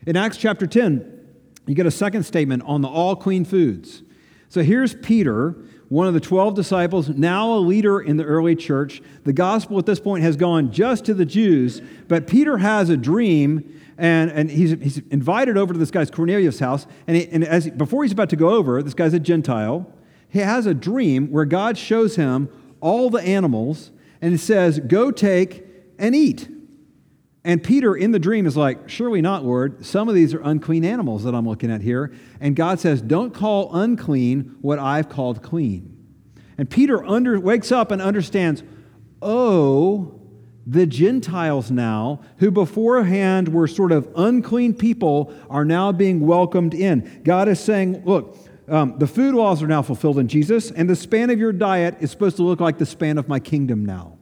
In 0.06 0.18
Acts 0.18 0.38
chapter 0.38 0.68
10, 0.68 1.20
you 1.68 1.76
get 1.76 1.86
a 1.86 1.92
second 1.92 2.24
statement 2.24 2.64
on 2.66 2.82
the 2.82 2.88
all 2.88 3.16
clean 3.16 3.46
foods. 3.46 4.04
So 4.50 4.64
here's 4.64 4.96
Peter, 4.96 5.56
one 5.92 6.08
of 6.08 6.14
the 6.14 6.22
12 6.22 6.56
disciples, 6.56 7.10
now 7.10 7.52
a 7.52 7.60
leader 7.60 8.00
in 8.00 8.16
the 8.16 8.24
early 8.24 8.56
church. 8.56 9.02
The 9.26 9.34
gospel 9.34 9.78
at 9.78 9.86
this 9.86 10.00
point 10.00 10.24
has 10.24 10.38
gone 10.38 10.72
just 10.72 11.04
to 11.04 11.14
the 11.14 11.26
Jews, 11.26 11.82
but 12.08 12.28
Peter 12.28 12.60
has 12.60 12.90
a 12.90 12.96
dream. 12.96 13.78
And, 13.98 14.32
and 14.32 14.50
he's, 14.50 14.72
he's 14.72 15.00
invited 15.10 15.58
over 15.58 15.74
to 15.74 15.78
this 15.78 15.92
guy's 15.92 16.10
Cornelius' 16.10 16.60
house. 16.60 16.88
And, 17.08 17.18
he, 17.18 17.28
and 17.28 17.44
as, 17.44 17.70
before 17.72 18.04
he's 18.04 18.14
about 18.14 18.30
to 18.30 18.38
go 18.38 18.52
over, 18.52 18.82
this 18.82 18.94
guy's 18.94 19.14
a 19.14 19.20
Gentile. 19.20 19.86
He 20.30 20.40
has 20.40 20.66
a 20.66 20.74
dream 20.74 21.30
where 21.30 21.44
God 21.44 21.78
shows 21.78 22.16
him 22.16 22.48
all 22.80 23.10
the 23.10 23.22
animals 23.22 23.92
and 24.22 24.32
he 24.32 24.38
says, 24.38 24.80
Go 24.80 25.12
take 25.12 25.66
and 26.00 26.16
eat. 26.16 26.48
And 27.44 27.64
Peter 27.64 27.96
in 27.96 28.12
the 28.12 28.20
dream 28.20 28.46
is 28.46 28.56
like, 28.56 28.88
Surely 28.88 29.22
not, 29.22 29.44
Lord. 29.44 29.86
Some 29.86 30.08
of 30.08 30.16
these 30.16 30.34
are 30.34 30.42
unclean 30.42 30.86
animals 30.86 31.24
that 31.24 31.34
I'm 31.34 31.48
looking 31.48 31.72
at 31.72 31.82
here. 31.82 32.14
And 32.40 32.56
God 32.56 32.80
says, 32.80 33.02
Don't 33.02 33.34
call 33.34 33.76
unclean 33.76 34.58
what 34.62 34.78
I've 34.78 35.10
called 35.10 35.42
clean. 35.42 35.98
And 36.58 36.70
Peter 36.70 37.04
under, 37.04 37.40
wakes 37.40 37.72
up 37.72 37.92
and 37.92 38.02
understands, 38.02 38.64
Oh, 39.22 40.20
the 40.68 40.86
Gentiles 40.86 41.72
now, 41.72 42.22
who 42.38 42.52
beforehand 42.52 43.50
were 43.50 43.68
sort 43.68 43.92
of 43.92 44.08
unclean 44.16 44.76
people, 44.76 45.34
are 45.50 45.66
now 45.66 45.92
being 45.92 46.20
welcomed 46.20 46.76
in. 46.76 47.22
God 47.24 47.48
is 47.48 47.60
saying, 47.60 48.04
Look, 48.06 48.38
um, 48.68 49.00
the 49.00 49.08
food 49.08 49.34
laws 49.34 49.64
are 49.64 49.68
now 49.68 49.82
fulfilled 49.82 50.20
in 50.20 50.28
Jesus, 50.28 50.70
and 50.70 50.88
the 50.88 50.96
span 50.96 51.32
of 51.32 51.40
your 51.40 51.52
diet 51.52 51.98
is 52.00 52.12
supposed 52.12 52.38
to 52.38 52.44
look 52.44 52.60
like 52.60 52.78
the 52.78 52.86
span 52.86 53.18
of 53.18 53.28
my 53.28 53.40
kingdom 53.40 53.84
now. 53.84 54.20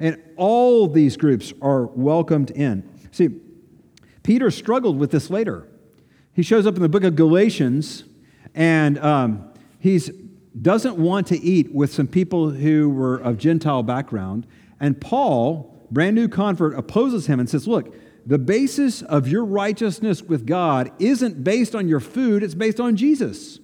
And 0.00 0.22
all 0.36 0.86
these 0.86 1.16
groups 1.16 1.52
are 1.60 1.86
welcomed 1.86 2.50
in. 2.52 2.88
See, 3.10 3.28
Peter 4.22 4.50
struggled 4.50 4.98
with 4.98 5.10
this 5.10 5.30
later. 5.30 5.66
He 6.32 6.42
shows 6.42 6.66
up 6.66 6.76
in 6.76 6.82
the 6.82 6.88
book 6.88 7.04
of 7.04 7.16
Galatians 7.16 8.04
and 8.54 8.98
um, 8.98 9.50
he 9.78 10.00
doesn't 10.60 10.96
want 10.96 11.26
to 11.28 11.38
eat 11.38 11.72
with 11.72 11.92
some 11.92 12.06
people 12.06 12.50
who 12.50 12.90
were 12.90 13.16
of 13.16 13.38
Gentile 13.38 13.82
background. 13.82 14.46
And 14.80 15.00
Paul, 15.00 15.86
brand 15.90 16.14
new 16.14 16.28
convert, 16.28 16.78
opposes 16.78 17.26
him 17.26 17.40
and 17.40 17.48
says, 17.48 17.66
Look, 17.66 17.94
the 18.26 18.38
basis 18.38 19.02
of 19.02 19.28
your 19.28 19.44
righteousness 19.44 20.22
with 20.22 20.46
God 20.46 20.90
isn't 20.98 21.42
based 21.42 21.74
on 21.74 21.88
your 21.88 22.00
food, 22.00 22.42
it's 22.42 22.54
based 22.54 22.80
on 22.80 22.96
Jesus. 22.96 23.58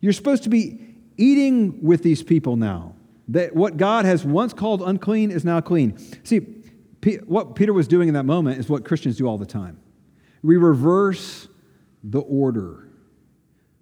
You're 0.00 0.12
supposed 0.12 0.42
to 0.44 0.48
be 0.48 0.94
eating 1.16 1.82
with 1.82 2.02
these 2.02 2.22
people 2.22 2.56
now. 2.56 2.95
That 3.28 3.54
what 3.56 3.76
God 3.76 4.04
has 4.04 4.24
once 4.24 4.52
called 4.52 4.82
unclean 4.82 5.30
is 5.30 5.44
now 5.44 5.60
clean. 5.60 5.98
See, 6.24 6.40
P- 7.00 7.16
what 7.16 7.54
Peter 7.54 7.72
was 7.72 7.88
doing 7.88 8.08
in 8.08 8.14
that 8.14 8.24
moment 8.24 8.58
is 8.58 8.68
what 8.68 8.84
Christians 8.84 9.16
do 9.16 9.26
all 9.26 9.38
the 9.38 9.46
time. 9.46 9.78
We 10.42 10.56
reverse 10.56 11.48
the 12.04 12.20
order. 12.20 12.88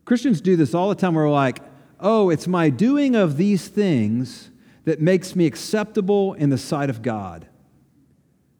Christians 0.04 0.40
do 0.40 0.56
this 0.56 0.74
all 0.74 0.88
the 0.88 0.94
time. 0.94 1.14
We're 1.14 1.30
like, 1.30 1.60
oh, 2.00 2.30
it's 2.30 2.46
my 2.46 2.70
doing 2.70 3.14
of 3.14 3.36
these 3.36 3.68
things 3.68 4.50
that 4.84 5.00
makes 5.00 5.34
me 5.34 5.46
acceptable 5.46 6.34
in 6.34 6.50
the 6.50 6.58
sight 6.58 6.90
of 6.90 7.02
God. 7.02 7.46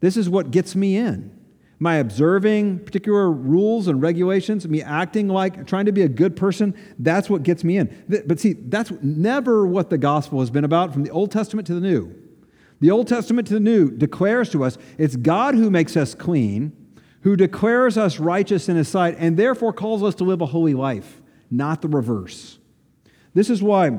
This 0.00 0.16
is 0.16 0.28
what 0.28 0.50
gets 0.50 0.74
me 0.74 0.96
in. 0.96 1.38
My 1.78 1.96
observing 1.96 2.80
particular 2.80 3.30
rules 3.30 3.88
and 3.88 4.00
regulations, 4.00 4.66
me 4.68 4.82
acting 4.82 5.28
like 5.28 5.66
trying 5.66 5.86
to 5.86 5.92
be 5.92 6.02
a 6.02 6.08
good 6.08 6.36
person, 6.36 6.74
that's 6.98 7.28
what 7.28 7.42
gets 7.42 7.64
me 7.64 7.78
in. 7.78 8.04
But 8.08 8.38
see, 8.40 8.52
that's 8.52 8.92
never 9.02 9.66
what 9.66 9.90
the 9.90 9.98
gospel 9.98 10.40
has 10.40 10.50
been 10.50 10.64
about 10.64 10.92
from 10.92 11.02
the 11.02 11.10
Old 11.10 11.32
Testament 11.32 11.66
to 11.66 11.74
the 11.74 11.80
New. 11.80 12.14
The 12.80 12.90
Old 12.90 13.08
Testament 13.08 13.48
to 13.48 13.54
the 13.54 13.60
New 13.60 13.90
declares 13.90 14.50
to 14.50 14.64
us 14.64 14.78
it's 14.98 15.16
God 15.16 15.54
who 15.54 15.70
makes 15.70 15.96
us 15.96 16.14
clean, 16.14 16.72
who 17.22 17.36
declares 17.36 17.96
us 17.96 18.18
righteous 18.18 18.68
in 18.68 18.76
his 18.76 18.88
sight, 18.88 19.16
and 19.18 19.36
therefore 19.36 19.72
calls 19.72 20.02
us 20.02 20.14
to 20.16 20.24
live 20.24 20.40
a 20.40 20.46
holy 20.46 20.74
life, 20.74 21.20
not 21.50 21.82
the 21.82 21.88
reverse. 21.88 22.58
This 23.32 23.50
is 23.50 23.62
why 23.62 23.98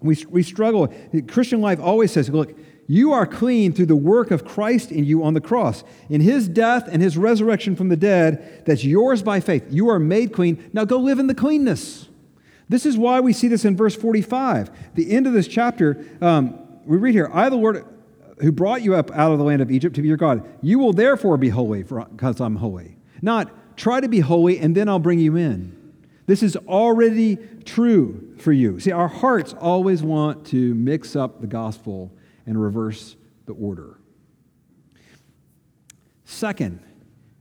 we, 0.00 0.16
we 0.28 0.42
struggle. 0.42 0.92
Christian 1.28 1.60
life 1.60 1.80
always 1.80 2.12
says, 2.12 2.28
look, 2.28 2.56
you 2.90 3.12
are 3.12 3.26
clean 3.26 3.74
through 3.74 3.86
the 3.86 3.94
work 3.94 4.30
of 4.30 4.46
Christ 4.46 4.90
in 4.90 5.04
you 5.04 5.22
on 5.22 5.34
the 5.34 5.42
cross. 5.42 5.84
In 6.08 6.22
his 6.22 6.48
death 6.48 6.88
and 6.90 7.02
his 7.02 7.18
resurrection 7.18 7.76
from 7.76 7.90
the 7.90 7.96
dead, 7.96 8.62
that's 8.64 8.82
yours 8.82 9.22
by 9.22 9.40
faith. 9.40 9.66
You 9.68 9.90
are 9.90 9.98
made 9.98 10.32
clean. 10.32 10.70
Now 10.72 10.86
go 10.86 10.98
live 10.98 11.18
in 11.18 11.26
the 11.26 11.34
cleanness. 11.34 12.08
This 12.70 12.86
is 12.86 12.96
why 12.96 13.20
we 13.20 13.34
see 13.34 13.46
this 13.46 13.66
in 13.66 13.76
verse 13.76 13.94
45. 13.94 14.94
The 14.94 15.10
end 15.10 15.26
of 15.26 15.34
this 15.34 15.46
chapter, 15.46 16.02
um, 16.22 16.58
we 16.86 16.96
read 16.96 17.14
here 17.14 17.30
I, 17.32 17.50
the 17.50 17.56
Lord, 17.56 17.84
who 18.40 18.50
brought 18.52 18.80
you 18.80 18.94
up 18.94 19.10
out 19.10 19.32
of 19.32 19.38
the 19.38 19.44
land 19.44 19.60
of 19.60 19.70
Egypt 19.70 19.94
to 19.96 20.02
be 20.02 20.08
your 20.08 20.16
God, 20.16 20.48
you 20.62 20.78
will 20.78 20.94
therefore 20.94 21.36
be 21.36 21.50
holy 21.50 21.82
because 21.82 22.40
I'm 22.40 22.56
holy. 22.56 22.96
Not 23.20 23.76
try 23.76 24.00
to 24.00 24.08
be 24.08 24.20
holy 24.20 24.58
and 24.58 24.74
then 24.74 24.88
I'll 24.88 24.98
bring 24.98 25.18
you 25.18 25.36
in. 25.36 25.76
This 26.24 26.42
is 26.42 26.56
already 26.56 27.36
true 27.64 28.34
for 28.38 28.52
you. 28.52 28.80
See, 28.80 28.92
our 28.92 29.08
hearts 29.08 29.54
always 29.60 30.02
want 30.02 30.46
to 30.46 30.74
mix 30.74 31.16
up 31.16 31.42
the 31.42 31.46
gospel 31.46 32.12
and 32.48 32.60
reverse 32.60 33.14
the 33.44 33.52
order. 33.52 34.00
Second, 36.24 36.80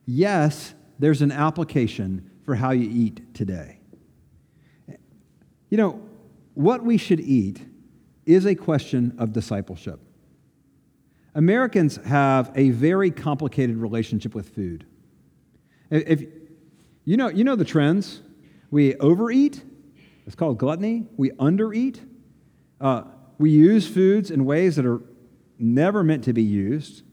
yes, 0.05 0.73
there's 0.99 1.21
an 1.21 1.31
application 1.31 2.29
for 2.43 2.55
how 2.55 2.71
you 2.71 2.89
eat 2.89 3.33
today. 3.33 3.79
You 5.69 5.77
know, 5.77 6.01
what 6.55 6.83
we 6.83 6.97
should 6.97 7.21
eat 7.21 7.65
is 8.25 8.45
a 8.45 8.53
question 8.53 9.15
of 9.17 9.31
discipleship. 9.31 10.01
Americans 11.35 11.97
have 12.05 12.51
a 12.55 12.71
very 12.71 13.09
complicated 13.09 13.77
relationship 13.77 14.35
with 14.35 14.49
food. 14.49 14.85
If 15.89 16.23
you 17.05 17.15
know, 17.15 17.29
you 17.29 17.45
know 17.45 17.55
the 17.55 17.65
trends. 17.65 18.21
We 18.71 18.95
overeat. 18.95 19.63
It's 20.25 20.35
called 20.35 20.57
gluttony. 20.57 21.07
We 21.15 21.29
undereat. 21.31 21.99
Uh, 22.81 23.03
we 23.37 23.49
use 23.51 23.87
foods 23.87 24.31
in 24.31 24.45
ways 24.45 24.75
that 24.75 24.85
are 24.85 25.01
never 25.59 26.03
meant 26.03 26.23
to 26.25 26.33
be 26.33 26.43
used 26.43 27.03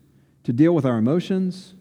to 0.45 0.53
deal 0.53 0.75
with 0.75 0.85
our 0.85 0.99
emotions, 0.99 1.75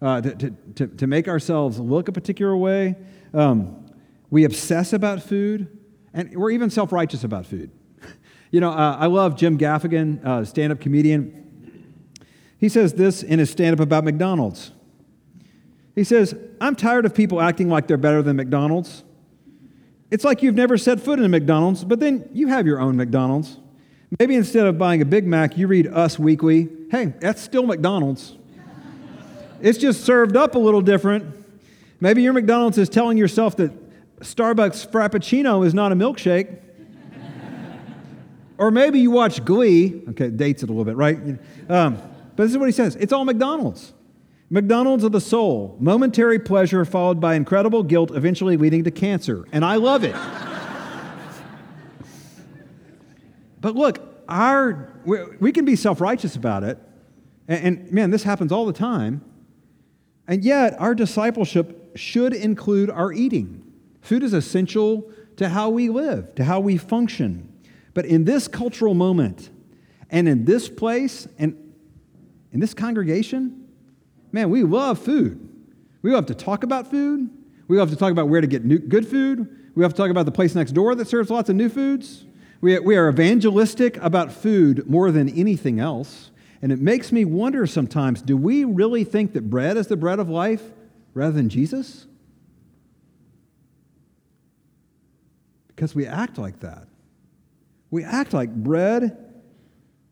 uh, 0.00 0.20
to, 0.20 0.34
to, 0.34 0.50
to, 0.74 0.86
to, 0.86 1.06
make 1.06 1.28
ourselves 1.28 1.78
look 1.78 2.08
a 2.08 2.12
particular 2.12 2.56
way. 2.56 2.96
Um, 3.34 3.86
we 4.30 4.44
obsess 4.44 4.92
about 4.92 5.22
food, 5.22 5.78
and 6.14 6.34
we're 6.36 6.50
even 6.50 6.70
self 6.70 6.92
righteous 6.92 7.24
about 7.24 7.46
food. 7.46 7.70
You 8.50 8.60
know, 8.60 8.70
uh, 8.70 8.96
I 8.98 9.08
love 9.08 9.36
Jim 9.36 9.58
Gaffigan, 9.58 10.24
uh, 10.24 10.42
stand 10.42 10.72
up 10.72 10.80
comedian. 10.80 11.38
He 12.56 12.70
says 12.70 12.94
this 12.94 13.22
in 13.22 13.38
his 13.38 13.50
stand 13.50 13.74
up 13.74 13.80
about 13.80 14.04
McDonald's. 14.04 14.72
He 15.94 16.02
says, 16.02 16.34
I'm 16.58 16.74
tired 16.74 17.04
of 17.04 17.14
people 17.14 17.42
acting 17.42 17.68
like 17.68 17.88
they're 17.88 17.98
better 17.98 18.22
than 18.22 18.36
McDonald's. 18.36 19.04
It's 20.10 20.24
like 20.24 20.42
you've 20.42 20.54
never 20.54 20.78
set 20.78 20.98
foot 20.98 21.18
in 21.18 21.26
a 21.26 21.28
McDonald's, 21.28 21.84
but 21.84 22.00
then 22.00 22.26
you 22.32 22.48
have 22.48 22.66
your 22.66 22.80
own 22.80 22.96
McDonald's. 22.96 23.58
Maybe 24.18 24.36
instead 24.36 24.66
of 24.66 24.78
buying 24.78 25.02
a 25.02 25.04
Big 25.04 25.26
Mac, 25.26 25.58
you 25.58 25.66
read 25.66 25.86
Us 25.86 26.18
Weekly. 26.18 26.68
Hey, 26.90 27.12
that's 27.20 27.42
still 27.42 27.64
McDonald's. 27.64 28.36
it's 29.60 29.76
just 29.76 30.04
served 30.04 30.36
up 30.36 30.54
a 30.54 30.58
little 30.58 30.80
different. 30.80 31.34
Maybe 32.00 32.22
your 32.22 32.32
McDonald's 32.32 32.78
is 32.78 32.88
telling 32.88 33.18
yourself 33.18 33.56
that 33.56 33.70
Starbucks 34.20 34.88
Frappuccino 34.90 35.66
is 35.66 35.74
not 35.74 35.92
a 35.92 35.94
milkshake. 35.94 36.58
or 38.56 38.70
maybe 38.70 38.98
you 38.98 39.10
watch 39.10 39.44
Glee. 39.44 40.02
Okay, 40.10 40.30
dates 40.30 40.62
it 40.62 40.70
a 40.70 40.72
little 40.72 40.84
bit, 40.84 40.96
right? 40.96 41.18
Um, 41.68 41.96
but 42.34 42.44
this 42.44 42.52
is 42.52 42.58
what 42.58 42.66
he 42.66 42.72
says 42.72 42.96
it's 42.96 43.12
all 43.12 43.26
McDonald's. 43.26 43.92
McDonald's 44.50 45.04
of 45.04 45.12
the 45.12 45.20
soul, 45.20 45.76
momentary 45.78 46.38
pleasure 46.38 46.86
followed 46.86 47.20
by 47.20 47.34
incredible 47.34 47.82
guilt, 47.82 48.10
eventually 48.12 48.56
leading 48.56 48.84
to 48.84 48.90
cancer. 48.90 49.44
And 49.52 49.62
I 49.62 49.74
love 49.74 50.04
it. 50.04 50.14
But 53.60 53.74
look, 53.74 54.00
our, 54.28 54.92
we, 55.04 55.52
can 55.52 55.64
be 55.64 55.76
self 55.76 56.00
righteous 56.00 56.36
about 56.36 56.62
it. 56.62 56.78
And, 57.46 57.80
and 57.80 57.92
man, 57.92 58.10
this 58.10 58.22
happens 58.22 58.52
all 58.52 58.66
the 58.66 58.72
time. 58.72 59.24
And 60.26 60.44
yet, 60.44 60.78
our 60.78 60.94
discipleship 60.94 61.96
should 61.96 62.34
include 62.34 62.90
our 62.90 63.12
eating. 63.12 63.64
Food 64.02 64.22
is 64.22 64.34
essential 64.34 65.10
to 65.36 65.48
how 65.48 65.70
we 65.70 65.88
live, 65.88 66.34
to 66.34 66.44
how 66.44 66.60
we 66.60 66.76
function. 66.76 67.50
But 67.94 68.04
in 68.04 68.24
this 68.24 68.46
cultural 68.46 68.94
moment, 68.94 69.50
and 70.10 70.28
in 70.28 70.44
this 70.44 70.68
place, 70.68 71.26
and 71.38 71.56
in 72.52 72.60
this 72.60 72.74
congregation, 72.74 73.68
man, 74.32 74.50
we 74.50 74.62
love 74.62 74.98
food. 74.98 75.48
We 76.02 76.12
love 76.12 76.26
to 76.26 76.34
talk 76.34 76.62
about 76.62 76.90
food. 76.90 77.30
We 77.66 77.78
love 77.78 77.90
to 77.90 77.96
talk 77.96 78.12
about 78.12 78.28
where 78.28 78.40
to 78.40 78.46
get 78.46 78.64
new, 78.64 78.78
good 78.78 79.06
food. 79.06 79.72
We 79.74 79.82
love 79.82 79.92
to 79.92 79.96
talk 79.96 80.10
about 80.10 80.26
the 80.26 80.32
place 80.32 80.54
next 80.54 80.72
door 80.72 80.94
that 80.94 81.08
serves 81.08 81.30
lots 81.30 81.48
of 81.48 81.56
new 81.56 81.68
foods. 81.68 82.24
We, 82.60 82.78
we 82.80 82.96
are 82.96 83.08
evangelistic 83.08 83.96
about 83.98 84.32
food 84.32 84.88
more 84.88 85.10
than 85.10 85.28
anything 85.28 85.78
else. 85.78 86.30
And 86.60 86.72
it 86.72 86.80
makes 86.80 87.12
me 87.12 87.24
wonder 87.24 87.66
sometimes 87.66 88.20
do 88.20 88.36
we 88.36 88.64
really 88.64 89.04
think 89.04 89.32
that 89.34 89.48
bread 89.48 89.76
is 89.76 89.86
the 89.86 89.96
bread 89.96 90.18
of 90.18 90.28
life 90.28 90.62
rather 91.14 91.32
than 91.32 91.48
Jesus? 91.48 92.06
Because 95.68 95.94
we 95.94 96.06
act 96.06 96.38
like 96.38 96.60
that. 96.60 96.88
We 97.90 98.02
act 98.02 98.32
like 98.32 98.52
bread 98.52 99.16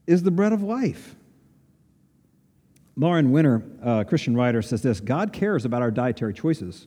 is 0.07 0.23
the 0.23 0.31
bread 0.31 0.53
of 0.53 0.63
life. 0.63 1.17
Lauren 2.97 3.31
Winner, 3.31 3.63
a 3.83 4.05
Christian 4.05 4.37
writer, 4.37 4.63
says 4.63 4.83
this 4.83 5.01
God 5.01 5.33
cares 5.33 5.65
about 5.65 5.83
our 5.83 5.91
dietary 5.91 6.33
choices. 6.33 6.87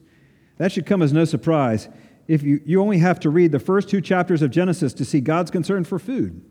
That 0.57 0.71
should 0.71 0.85
come 0.85 1.01
as 1.01 1.13
no 1.13 1.25
surprise 1.25 1.89
if 2.29 2.43
you, 2.43 2.61
you 2.63 2.79
only 2.79 2.99
have 2.99 3.19
to 3.21 3.29
read 3.31 3.51
the 3.51 3.59
first 3.59 3.89
two 3.89 3.99
chapters 4.01 4.43
of 4.43 4.51
Genesis 4.51 4.93
to 4.93 5.03
see 5.03 5.19
God's 5.19 5.49
concern 5.49 5.83
for 5.83 5.97
food. 5.97 6.45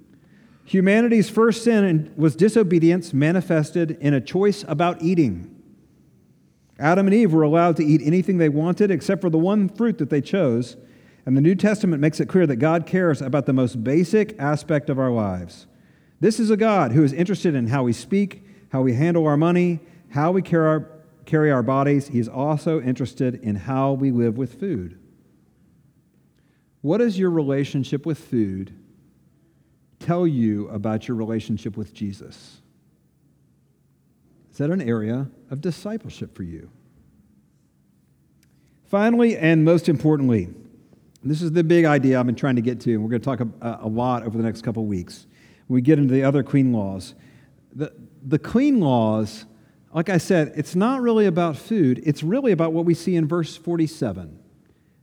Humanity's 0.64 1.30
first 1.30 1.62
sin 1.62 2.12
was 2.16 2.34
disobedience 2.34 3.14
manifested 3.14 3.92
in 4.00 4.12
a 4.12 4.20
choice 4.20 4.64
about 4.66 5.00
eating. 5.00 5.54
Adam 6.80 7.06
and 7.06 7.14
Eve 7.14 7.32
were 7.32 7.44
allowed 7.44 7.76
to 7.76 7.84
eat 7.84 8.00
anything 8.04 8.38
they 8.38 8.48
wanted 8.48 8.90
except 8.90 9.20
for 9.20 9.30
the 9.30 9.38
one 9.38 9.68
fruit 9.68 9.98
that 9.98 10.10
they 10.10 10.20
chose. 10.20 10.76
And 11.24 11.36
the 11.36 11.40
New 11.40 11.54
Testament 11.54 12.00
makes 12.00 12.18
it 12.18 12.26
clear 12.26 12.46
that 12.48 12.56
God 12.56 12.84
cares 12.84 13.22
about 13.22 13.46
the 13.46 13.52
most 13.52 13.84
basic 13.84 14.36
aspect 14.40 14.90
of 14.90 14.98
our 14.98 15.12
lives. 15.12 15.68
This 16.18 16.40
is 16.40 16.50
a 16.50 16.56
God 16.56 16.90
who 16.90 17.04
is 17.04 17.12
interested 17.12 17.54
in 17.54 17.68
how 17.68 17.84
we 17.84 17.92
speak, 17.92 18.44
how 18.72 18.82
we 18.82 18.94
handle 18.94 19.28
our 19.28 19.36
money, 19.36 19.78
how 20.10 20.32
we 20.32 20.42
carry 20.42 20.66
our, 20.66 20.88
carry 21.24 21.52
our 21.52 21.62
bodies. 21.62 22.08
He's 22.08 22.28
also 22.28 22.80
interested 22.80 23.36
in 23.44 23.54
how 23.54 23.92
we 23.92 24.10
live 24.10 24.36
with 24.36 24.58
food. 24.58 24.98
What 26.88 27.02
is 27.02 27.18
your 27.18 27.28
relationship 27.28 28.06
with 28.06 28.16
food 28.16 28.72
tell 30.00 30.26
you 30.26 30.68
about 30.68 31.06
your 31.06 31.18
relationship 31.18 31.76
with 31.76 31.92
Jesus? 31.92 32.62
Is 34.50 34.56
that 34.56 34.70
an 34.70 34.80
area 34.80 35.28
of 35.50 35.60
discipleship 35.60 36.34
for 36.34 36.44
you? 36.44 36.70
Finally, 38.86 39.36
and 39.36 39.66
most 39.66 39.90
importantly, 39.90 40.48
this 41.22 41.42
is 41.42 41.52
the 41.52 41.62
big 41.62 41.84
idea 41.84 42.18
I've 42.18 42.24
been 42.24 42.34
trying 42.34 42.56
to 42.56 42.62
get 42.62 42.80
to, 42.80 42.94
and 42.94 43.02
we're 43.02 43.10
going 43.10 43.20
to 43.20 43.36
talk 43.36 43.40
a, 43.40 43.80
a 43.82 43.86
lot 43.86 44.22
over 44.22 44.38
the 44.38 44.44
next 44.44 44.62
couple 44.62 44.82
of 44.82 44.88
weeks. 44.88 45.26
When 45.66 45.74
we 45.74 45.82
get 45.82 45.98
into 45.98 46.14
the 46.14 46.24
other 46.24 46.42
clean 46.42 46.72
laws, 46.72 47.14
the, 47.74 47.92
the 48.22 48.38
clean 48.38 48.80
laws, 48.80 49.44
like 49.92 50.08
I 50.08 50.16
said, 50.16 50.54
it's 50.56 50.74
not 50.74 51.02
really 51.02 51.26
about 51.26 51.58
food, 51.58 52.00
it's 52.06 52.22
really 52.22 52.50
about 52.50 52.72
what 52.72 52.86
we 52.86 52.94
see 52.94 53.14
in 53.14 53.28
verse 53.28 53.58
47 53.58 54.37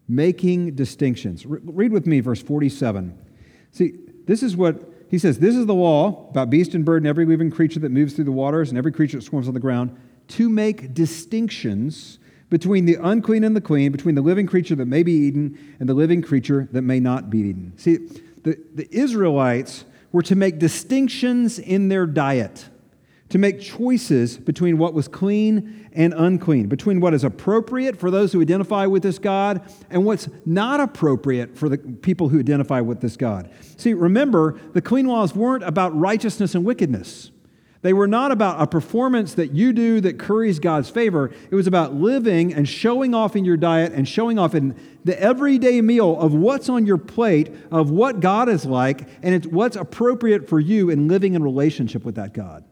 making 0.07 0.75
distinctions. 0.75 1.45
Re- 1.45 1.59
read 1.63 1.91
with 1.91 2.05
me 2.05 2.19
verse 2.19 2.41
47. 2.41 3.17
See, 3.71 3.93
this 4.25 4.43
is 4.43 4.55
what 4.55 4.91
he 5.09 5.19
says 5.19 5.39
this 5.39 5.55
is 5.55 5.65
the 5.65 5.73
law 5.73 6.27
about 6.29 6.49
beast 6.49 6.73
and 6.73 6.83
bird 6.83 7.03
and 7.03 7.07
every 7.07 7.25
living 7.25 7.51
creature 7.51 7.79
that 7.79 7.91
moves 7.91 8.13
through 8.13 8.25
the 8.25 8.31
waters 8.31 8.69
and 8.69 8.77
every 8.77 8.91
creature 8.91 9.17
that 9.17 9.23
swarms 9.23 9.47
on 9.47 9.53
the 9.53 9.59
ground 9.59 9.95
to 10.29 10.49
make 10.49 10.93
distinctions 10.93 12.19
between 12.49 12.85
the 12.85 12.95
unclean 13.01 13.43
and 13.43 13.55
the 13.55 13.61
clean, 13.61 13.91
between 13.91 14.15
the 14.15 14.21
living 14.21 14.47
creature 14.47 14.75
that 14.75 14.85
may 14.85 15.03
be 15.03 15.11
eaten 15.11 15.75
and 15.79 15.89
the 15.89 15.93
living 15.93 16.21
creature 16.21 16.67
that 16.71 16.81
may 16.81 16.99
not 16.99 17.29
be 17.29 17.39
eaten. 17.39 17.73
See, 17.77 17.97
the, 18.43 18.57
the 18.73 18.87
Israelites 18.91 19.85
were 20.11 20.21
to 20.23 20.35
make 20.35 20.59
distinctions 20.59 21.59
in 21.59 21.89
their 21.89 22.05
diet, 22.05 22.69
to 23.29 23.37
make 23.37 23.59
choices 23.59 24.37
between 24.37 24.77
what 24.77 24.93
was 24.93 25.07
clean 25.07 25.89
and 25.93 26.13
unclean, 26.13 26.67
between 26.67 26.99
what 26.99 27.13
is 27.13 27.23
appropriate 27.23 27.97
for 27.97 28.11
those 28.11 28.31
who 28.31 28.41
identify 28.41 28.85
with 28.85 29.01
this 29.01 29.17
God 29.17 29.61
and 29.89 30.05
what's 30.05 30.29
not 30.45 30.79
appropriate 30.79 31.57
for 31.57 31.67
the 31.67 31.77
people 31.77 32.29
who 32.29 32.39
identify 32.39 32.81
with 32.81 33.01
this 33.01 33.17
God. 33.17 33.49
See, 33.77 33.93
remember, 33.93 34.59
the 34.73 34.81
clean 34.81 35.07
laws 35.07 35.35
weren't 35.35 35.63
about 35.63 35.97
righteousness 35.97 36.53
and 36.53 36.63
wickedness. 36.63 37.31
They 37.81 37.93
were 37.93 38.07
not 38.07 38.31
about 38.31 38.59
a 38.59 38.65
performance 38.65 39.35
that 39.35 39.51
you 39.51 39.71
do 39.71 40.01
that 40.01 40.17
curries 40.17 40.57
God's 40.57 40.89
favor. 40.89 41.31
It 41.51 41.55
was 41.55 41.67
about 41.67 41.93
living 41.93 42.51
and 42.51 42.67
showing 42.67 43.13
off 43.13 43.35
in 43.35 43.45
your 43.45 43.57
diet 43.57 43.93
and 43.93 44.07
showing 44.07 44.39
off 44.39 44.55
in 44.55 44.75
the 45.03 45.19
everyday 45.21 45.81
meal 45.81 46.19
of 46.19 46.33
what's 46.33 46.67
on 46.67 46.87
your 46.87 46.97
plate, 46.97 47.53
of 47.69 47.91
what 47.91 48.21
God 48.21 48.49
is 48.49 48.65
like, 48.65 49.07
and 49.21 49.35
it's 49.35 49.45
what's 49.45 49.75
appropriate 49.75 50.49
for 50.49 50.59
you 50.59 50.89
in 50.89 51.07
living 51.07 51.35
in 51.35 51.43
relationship 51.43 52.03
with 52.03 52.15
that 52.15 52.33
God. 52.33 52.65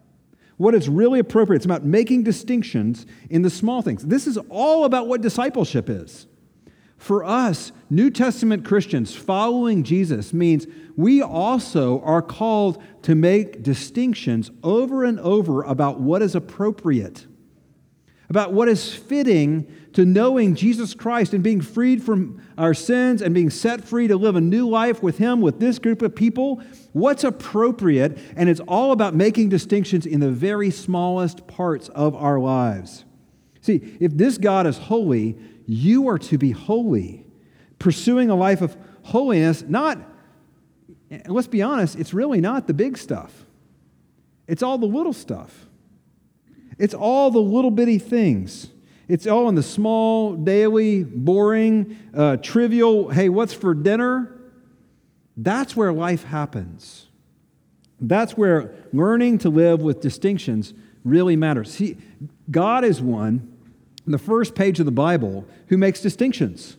What 0.63 0.76
is 0.76 0.88
really 0.88 1.19
appropriate. 1.19 1.58
It's 1.58 1.65
about 1.65 1.84
making 1.84 2.23
distinctions 2.23 3.06
in 3.30 3.41
the 3.41 3.49
small 3.49 3.82
things. 3.82 4.02
This 4.06 4.28
is 4.28 4.38
all 4.47 4.86
about 4.86 5.10
what 5.10 5.19
discipleship 5.19 5.89
is. 5.89 6.26
For 6.95 7.26
us, 7.26 7.73
New 7.89 8.10
Testament 8.10 8.63
Christians, 8.63 9.13
following 9.13 9.84
Jesus 9.84 10.32
means 10.32 10.65
we 10.95 11.21
also 11.21 11.99
are 12.04 12.21
called 12.21 12.82
to 13.02 13.13
make 13.13 13.62
distinctions 13.62 14.52
over 14.63 15.04
and 15.04 15.19
over 15.19 15.63
about 15.63 15.99
what 15.99 16.21
is 16.21 16.34
appropriate, 16.34 17.28
about 18.30 18.54
what 18.54 18.69
is 18.69 18.95
fitting 18.95 19.69
to 19.93 20.06
knowing 20.06 20.56
Jesus 20.56 20.93
Christ 20.93 21.34
and 21.34 21.43
being 21.43 21.62
freed 21.62 22.03
from 22.03 22.41
our 22.58 22.73
sins 22.73 23.21
and 23.21 23.34
being 23.34 23.49
set 23.49 23.84
free 23.84 24.08
to 24.08 24.17
live 24.17 24.36
a 24.36 24.41
new 24.41 24.67
life 24.67 25.03
with 25.03 25.19
Him, 25.19 25.39
with 25.39 25.60
this 25.60 25.79
group 25.79 26.01
of 26.01 26.15
people. 26.15 26.62
What's 26.93 27.23
appropriate? 27.23 28.17
And 28.36 28.49
it's 28.49 28.60
all 28.62 28.91
about 28.91 29.13
making 29.13 29.49
distinctions 29.49 30.06
in 30.06 30.19
the 30.19 30.32
very 30.32 30.71
smallest 30.71 31.47
parts 31.47 31.89
of 31.89 32.15
our 32.15 32.39
lives. 32.39 33.06
See, 33.62 33.97
if 33.99 34.17
this 34.17 34.38
God 34.38 34.67
is 34.67 34.77
holy, 34.77 35.38
you 35.65 36.08
are 36.10 36.19
to 36.19 36.38
be 36.38 36.51
holy, 36.51 37.25
pursuing 37.79 38.29
a 38.29 38.36
life 38.36 38.62
of 38.62 38.75
holiness, 39.03 39.63
not, 39.63 39.99
let's 41.27 41.47
be 41.47 41.62
honest, 41.62 41.97
it's 41.97 42.13
really 42.13 42.41
not 42.41 42.67
the 42.67 42.73
big 42.73 42.97
stuff. 42.97 43.45
It's 44.47 44.63
all 44.63 44.77
the 44.77 44.88
little 44.88 45.13
stuff. 45.13 45.67
It's 46.77 46.93
all 46.93 47.32
the 47.32 47.39
little 47.39 47.71
bitty 47.71 47.99
things. 47.99 48.72
It's 49.07 49.27
all 49.27 49.49
in 49.49 49.55
the 49.55 49.63
small, 49.63 50.35
daily, 50.35 51.03
boring, 51.03 51.97
uh, 52.13 52.37
trivial, 52.37 53.09
hey, 53.09 53.29
what's 53.29 53.53
for 53.53 53.73
dinner? 53.73 54.31
That's 55.35 55.75
where 55.75 55.91
life 55.91 56.23
happens. 56.23 57.07
That's 57.99 58.37
where 58.37 58.73
learning 58.91 59.39
to 59.39 59.49
live 59.49 59.81
with 59.81 60.01
distinctions 60.01 60.73
really 61.03 61.35
matters. 61.35 61.73
See, 61.73 61.97
God 62.49 62.83
is 62.83 63.01
one 63.01 63.53
in 64.05 64.11
the 64.11 64.17
first 64.17 64.55
page 64.55 64.79
of 64.79 64.85
the 64.85 64.91
Bible 64.91 65.45
who 65.67 65.77
makes 65.77 66.01
distinctions 66.01 66.77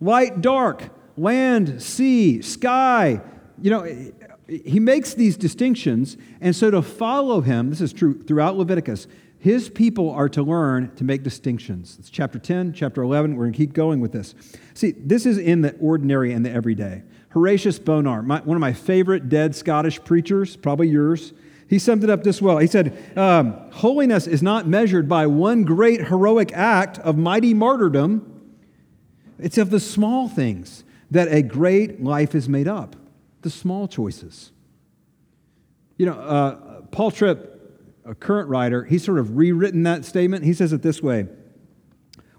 light, 0.00 0.40
dark, 0.40 0.90
land, 1.16 1.82
sea, 1.82 2.40
sky. 2.40 3.20
You 3.60 3.70
know, 3.70 4.12
he 4.48 4.80
makes 4.80 5.14
these 5.14 5.36
distinctions. 5.36 6.16
And 6.40 6.54
so 6.54 6.70
to 6.70 6.82
follow 6.82 7.40
him, 7.40 7.70
this 7.70 7.80
is 7.80 7.92
true 7.92 8.22
throughout 8.22 8.56
Leviticus, 8.56 9.06
his 9.38 9.68
people 9.68 10.10
are 10.10 10.28
to 10.30 10.42
learn 10.42 10.94
to 10.96 11.04
make 11.04 11.22
distinctions. 11.22 11.96
It's 11.98 12.10
chapter 12.10 12.38
10, 12.38 12.72
chapter 12.72 13.02
11. 13.02 13.36
We're 13.36 13.44
going 13.44 13.52
to 13.52 13.56
keep 13.56 13.72
going 13.72 14.00
with 14.00 14.12
this. 14.12 14.34
See, 14.74 14.92
this 14.92 15.26
is 15.26 15.38
in 15.38 15.60
the 15.60 15.76
ordinary 15.76 16.32
and 16.32 16.44
the 16.44 16.50
everyday. 16.50 17.02
Horatius 17.30 17.78
Bonar, 17.78 18.22
my, 18.22 18.40
one 18.40 18.56
of 18.56 18.60
my 18.60 18.72
favorite 18.72 19.28
dead 19.28 19.54
Scottish 19.54 20.02
preachers, 20.02 20.56
probably 20.56 20.88
yours, 20.88 21.32
he 21.68 21.78
summed 21.78 22.02
it 22.02 22.10
up 22.10 22.24
this 22.24 22.40
well. 22.40 22.58
He 22.58 22.66
said, 22.66 22.96
um, 23.16 23.54
Holiness 23.72 24.26
is 24.26 24.42
not 24.42 24.66
measured 24.66 25.08
by 25.08 25.26
one 25.26 25.64
great 25.64 26.06
heroic 26.06 26.50
act 26.52 26.98
of 27.00 27.16
mighty 27.16 27.54
martyrdom, 27.54 28.34
it's 29.38 29.58
of 29.58 29.70
the 29.70 29.78
small 29.78 30.28
things 30.28 30.82
that 31.10 31.28
a 31.28 31.42
great 31.42 32.02
life 32.02 32.34
is 32.34 32.48
made 32.48 32.66
up, 32.66 32.96
the 33.42 33.50
small 33.50 33.86
choices. 33.86 34.50
You 35.96 36.06
know, 36.06 36.14
uh, 36.14 36.80
Paul 36.90 37.10
Tripp, 37.10 37.57
a 38.08 38.14
current 38.14 38.48
writer, 38.48 38.84
he's 38.84 39.04
sort 39.04 39.18
of 39.18 39.36
rewritten 39.36 39.82
that 39.82 40.04
statement. 40.04 40.44
He 40.44 40.54
says 40.54 40.72
it 40.72 40.82
this 40.82 41.02
way 41.02 41.28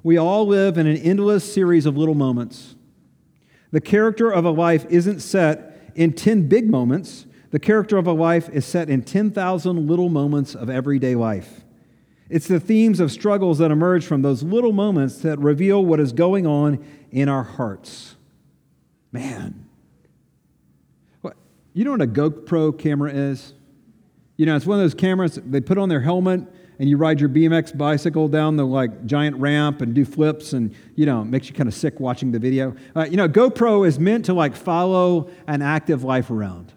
We 0.03 0.17
all 0.17 0.47
live 0.47 0.77
in 0.77 0.87
an 0.87 0.97
endless 0.97 1.51
series 1.51 1.85
of 1.85 1.95
little 1.95 2.15
moments. 2.15 2.75
The 3.71 3.81
character 3.81 4.31
of 4.31 4.45
a 4.45 4.49
life 4.49 4.85
isn't 4.89 5.19
set 5.19 5.91
in 5.93 6.13
10 6.13 6.47
big 6.47 6.69
moments, 6.69 7.27
the 7.51 7.59
character 7.59 7.97
of 7.97 8.07
a 8.07 8.13
life 8.13 8.49
is 8.49 8.65
set 8.65 8.89
in 8.89 9.03
10,000 9.03 9.87
little 9.87 10.09
moments 10.09 10.55
of 10.55 10.69
everyday 10.69 11.15
life. 11.15 11.61
It's 12.29 12.47
the 12.47 12.59
themes 12.59 12.99
of 12.99 13.11
struggles 13.11 13.57
that 13.57 13.71
emerge 13.71 14.05
from 14.05 14.21
those 14.21 14.43
little 14.43 14.71
moments 14.71 15.19
that 15.19 15.39
reveal 15.39 15.83
what 15.83 15.99
is 15.99 16.13
going 16.13 16.45
on 16.45 16.83
in 17.11 17.27
our 17.27 17.43
hearts. 17.43 18.15
Man. 19.11 19.65
You 21.73 21.85
know 21.85 21.91
what 21.91 22.01
a 22.01 22.07
GoPro 22.07 22.77
camera 22.77 23.11
is? 23.11 23.53
You 24.39 24.45
know, 24.45 24.55
it's 24.55 24.65
one 24.65 24.79
of 24.79 24.83
those 24.85 24.93
cameras 24.93 25.35
they 25.35 25.59
put 25.59 25.77
on 25.77 25.89
their 25.89 25.99
helmet 25.99 26.39
and 26.79 26.87
you 26.89 26.95
ride 26.95 27.19
your 27.19 27.27
BMX 27.27 27.77
bicycle 27.77 28.29
down 28.29 28.55
the 28.55 28.65
like 28.65 29.05
giant 29.05 29.35
ramp 29.35 29.81
and 29.81 29.93
do 29.93 30.05
flips 30.05 30.53
and 30.53 30.73
you 30.95 31.05
know, 31.05 31.23
it 31.23 31.25
makes 31.25 31.49
you 31.49 31.53
kind 31.53 31.67
of 31.67 31.73
sick 31.73 31.99
watching 31.99 32.31
the 32.31 32.39
video. 32.39 32.73
Uh, 32.95 33.03
you 33.03 33.17
know, 33.17 33.27
GoPro 33.27 33.85
is 33.85 33.99
meant 33.99 34.23
to 34.27 34.33
like 34.33 34.55
follow 34.55 35.29
an 35.45 35.61
active 35.61 36.05
life 36.05 36.29
around. 36.29 36.71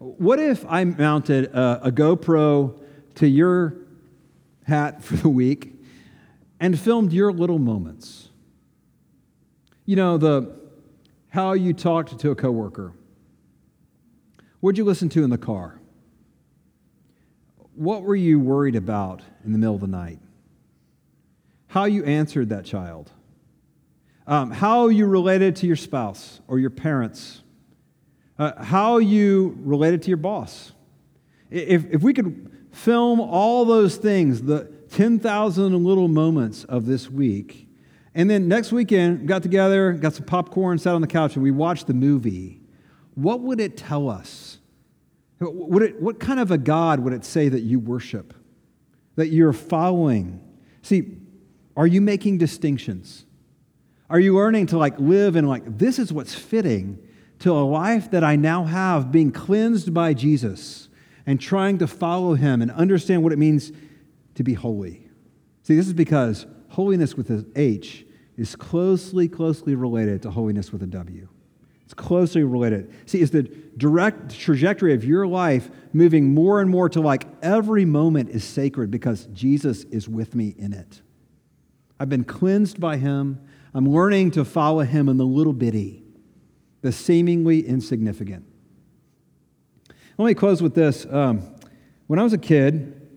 What 0.00 0.38
if 0.38 0.66
I 0.68 0.84
mounted 0.84 1.46
a, 1.46 1.86
a 1.86 1.90
GoPro 1.90 2.78
to 3.14 3.26
your 3.26 3.78
hat 4.64 5.02
for 5.02 5.16
the 5.16 5.30
week 5.30 5.72
and 6.60 6.78
filmed 6.78 7.10
your 7.10 7.32
little 7.32 7.58
moments? 7.58 8.28
You 9.86 9.96
know, 9.96 10.18
the 10.18 10.54
how 11.30 11.54
you 11.54 11.72
talked 11.72 12.18
to 12.18 12.30
a 12.32 12.34
coworker. 12.34 12.92
What'd 14.60 14.76
you 14.76 14.84
listen 14.84 15.08
to 15.08 15.24
in 15.24 15.30
the 15.30 15.38
car? 15.38 15.80
What 17.76 18.02
were 18.02 18.16
you 18.16 18.40
worried 18.40 18.76
about 18.76 19.22
in 19.44 19.52
the 19.52 19.58
middle 19.58 19.74
of 19.74 19.80
the 19.80 19.86
night? 19.86 20.18
How 21.68 21.84
you 21.84 22.04
answered 22.04 22.48
that 22.48 22.64
child? 22.64 23.10
Um, 24.26 24.50
how 24.50 24.88
you 24.88 25.06
related 25.06 25.56
to 25.56 25.66
your 25.66 25.76
spouse 25.76 26.40
or 26.48 26.58
your 26.58 26.70
parents 26.70 27.42
uh, 28.38 28.62
how 28.62 28.98
you 28.98 29.56
related 29.60 30.02
to 30.02 30.08
your 30.08 30.16
boss. 30.16 30.72
If, 31.50 31.86
if 31.92 32.02
we 32.02 32.12
could 32.12 32.50
film 32.72 33.20
all 33.20 33.64
those 33.64 33.96
things, 33.96 34.42
the 34.42 34.70
10,000 34.90 35.84
little 35.84 36.08
moments 36.08 36.64
of 36.64 36.86
this 36.86 37.10
week, 37.10 37.68
and 38.14 38.28
then 38.30 38.48
next 38.48 38.72
weekend, 38.72 39.28
got 39.28 39.42
together, 39.42 39.92
got 39.92 40.14
some 40.14 40.24
popcorn, 40.24 40.78
sat 40.78 40.94
on 40.94 41.00
the 41.00 41.06
couch, 41.06 41.34
and 41.34 41.42
we 41.42 41.50
watched 41.50 41.86
the 41.86 41.94
movie, 41.94 42.60
what 43.14 43.40
would 43.40 43.60
it 43.60 43.76
tell 43.76 44.08
us? 44.08 44.55
Would 45.40 45.82
it, 45.82 46.00
what 46.00 46.18
kind 46.18 46.40
of 46.40 46.50
a 46.50 46.58
God 46.58 47.00
would 47.00 47.12
it 47.12 47.24
say 47.24 47.48
that 47.48 47.60
you 47.60 47.78
worship, 47.78 48.34
that 49.16 49.28
you're 49.28 49.52
following? 49.52 50.40
See, 50.82 51.18
are 51.76 51.86
you 51.86 52.00
making 52.00 52.38
distinctions? 52.38 53.26
Are 54.08 54.20
you 54.20 54.34
learning 54.34 54.66
to 54.66 54.78
like 54.78 54.98
live 54.98 55.36
in 55.36 55.46
like, 55.46 55.78
this 55.78 55.98
is 55.98 56.12
what's 56.12 56.34
fitting 56.34 56.98
to 57.40 57.52
a 57.52 57.60
life 57.60 58.10
that 58.12 58.24
I 58.24 58.36
now 58.36 58.64
have 58.64 59.12
being 59.12 59.30
cleansed 59.30 59.92
by 59.92 60.14
Jesus 60.14 60.88
and 61.26 61.40
trying 61.40 61.78
to 61.78 61.86
follow 61.86 62.34
him 62.34 62.62
and 62.62 62.70
understand 62.70 63.22
what 63.22 63.32
it 63.32 63.38
means 63.38 63.72
to 64.36 64.42
be 64.42 64.54
holy. 64.54 65.08
See, 65.64 65.76
this 65.76 65.86
is 65.86 65.92
because 65.92 66.46
holiness 66.68 67.14
with 67.14 67.30
an 67.30 67.50
H 67.56 68.06
is 68.36 68.54
closely, 68.56 69.28
closely 69.28 69.74
related 69.74 70.22
to 70.22 70.30
holiness 70.30 70.72
with 70.72 70.82
a 70.82 70.86
W. 70.86 71.28
It's 71.86 71.94
closely 71.94 72.42
related. 72.42 72.92
See, 73.06 73.20
is 73.20 73.30
the 73.30 73.44
direct 73.76 74.38
trajectory 74.38 74.92
of 74.92 75.04
your 75.04 75.26
life 75.26 75.70
moving 75.92 76.34
more 76.34 76.60
and 76.60 76.68
more 76.68 76.88
to 76.90 77.00
like 77.00 77.26
every 77.42 77.84
moment 77.84 78.28
is 78.28 78.44
sacred 78.44 78.90
because 78.90 79.26
Jesus 79.26 79.84
is 79.84 80.08
with 80.08 80.34
me 80.34 80.54
in 80.58 80.72
it. 80.72 81.00
I've 81.98 82.08
been 82.08 82.24
cleansed 82.24 82.78
by 82.80 82.96
him. 82.96 83.40
I'm 83.72 83.88
learning 83.88 84.32
to 84.32 84.44
follow 84.44 84.80
him 84.80 85.08
in 85.08 85.16
the 85.16 85.24
little 85.24 85.52
bitty 85.52 86.02
the 86.82 86.92
seemingly 86.92 87.66
insignificant. 87.66 88.44
Let 90.18 90.26
me 90.26 90.34
close 90.34 90.62
with 90.62 90.74
this. 90.74 91.06
Um, 91.10 91.42
when 92.06 92.18
I 92.18 92.22
was 92.22 92.32
a 92.32 92.38
kid, 92.38 93.08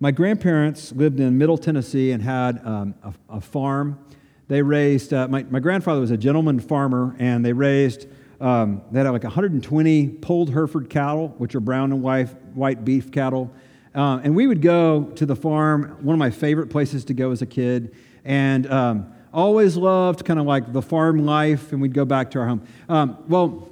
my 0.00 0.10
grandparents 0.10 0.92
lived 0.92 1.20
in 1.20 1.38
Middle 1.38 1.56
Tennessee 1.56 2.10
and 2.10 2.22
had 2.22 2.60
um, 2.66 2.94
a, 3.02 3.36
a, 3.36 3.40
farm. 3.40 4.04
They 4.48 4.62
raised, 4.62 5.12
uh, 5.12 5.28
my, 5.28 5.42
my 5.44 5.58
grandfather 5.58 6.00
was 6.00 6.10
a 6.10 6.16
gentleman 6.16 6.60
farmer, 6.60 7.16
and 7.18 7.44
they 7.44 7.52
raised, 7.52 8.06
um, 8.40 8.82
they 8.92 9.00
had 9.00 9.10
like 9.10 9.24
120 9.24 10.08
polled 10.08 10.50
Hereford 10.50 10.88
cattle, 10.88 11.34
which 11.38 11.54
are 11.54 11.60
brown 11.60 11.92
and 11.92 12.02
white, 12.02 12.28
white 12.54 12.84
beef 12.84 13.10
cattle. 13.10 13.52
Uh, 13.94 14.20
and 14.22 14.36
we 14.36 14.46
would 14.46 14.62
go 14.62 15.04
to 15.16 15.26
the 15.26 15.34
farm, 15.34 15.98
one 16.02 16.14
of 16.14 16.18
my 16.18 16.30
favorite 16.30 16.68
places 16.68 17.04
to 17.06 17.14
go 17.14 17.32
as 17.32 17.42
a 17.42 17.46
kid. 17.46 17.96
And 18.24 18.70
um, 18.70 19.12
always 19.32 19.76
loved 19.76 20.24
kind 20.24 20.40
of 20.40 20.46
like 20.46 20.72
the 20.72 20.82
farm 20.82 21.24
life, 21.26 21.72
and 21.72 21.80
we'd 21.80 21.94
go 21.94 22.04
back 22.04 22.30
to 22.32 22.38
our 22.38 22.46
home. 22.46 22.66
Um, 22.88 23.18
well, 23.28 23.68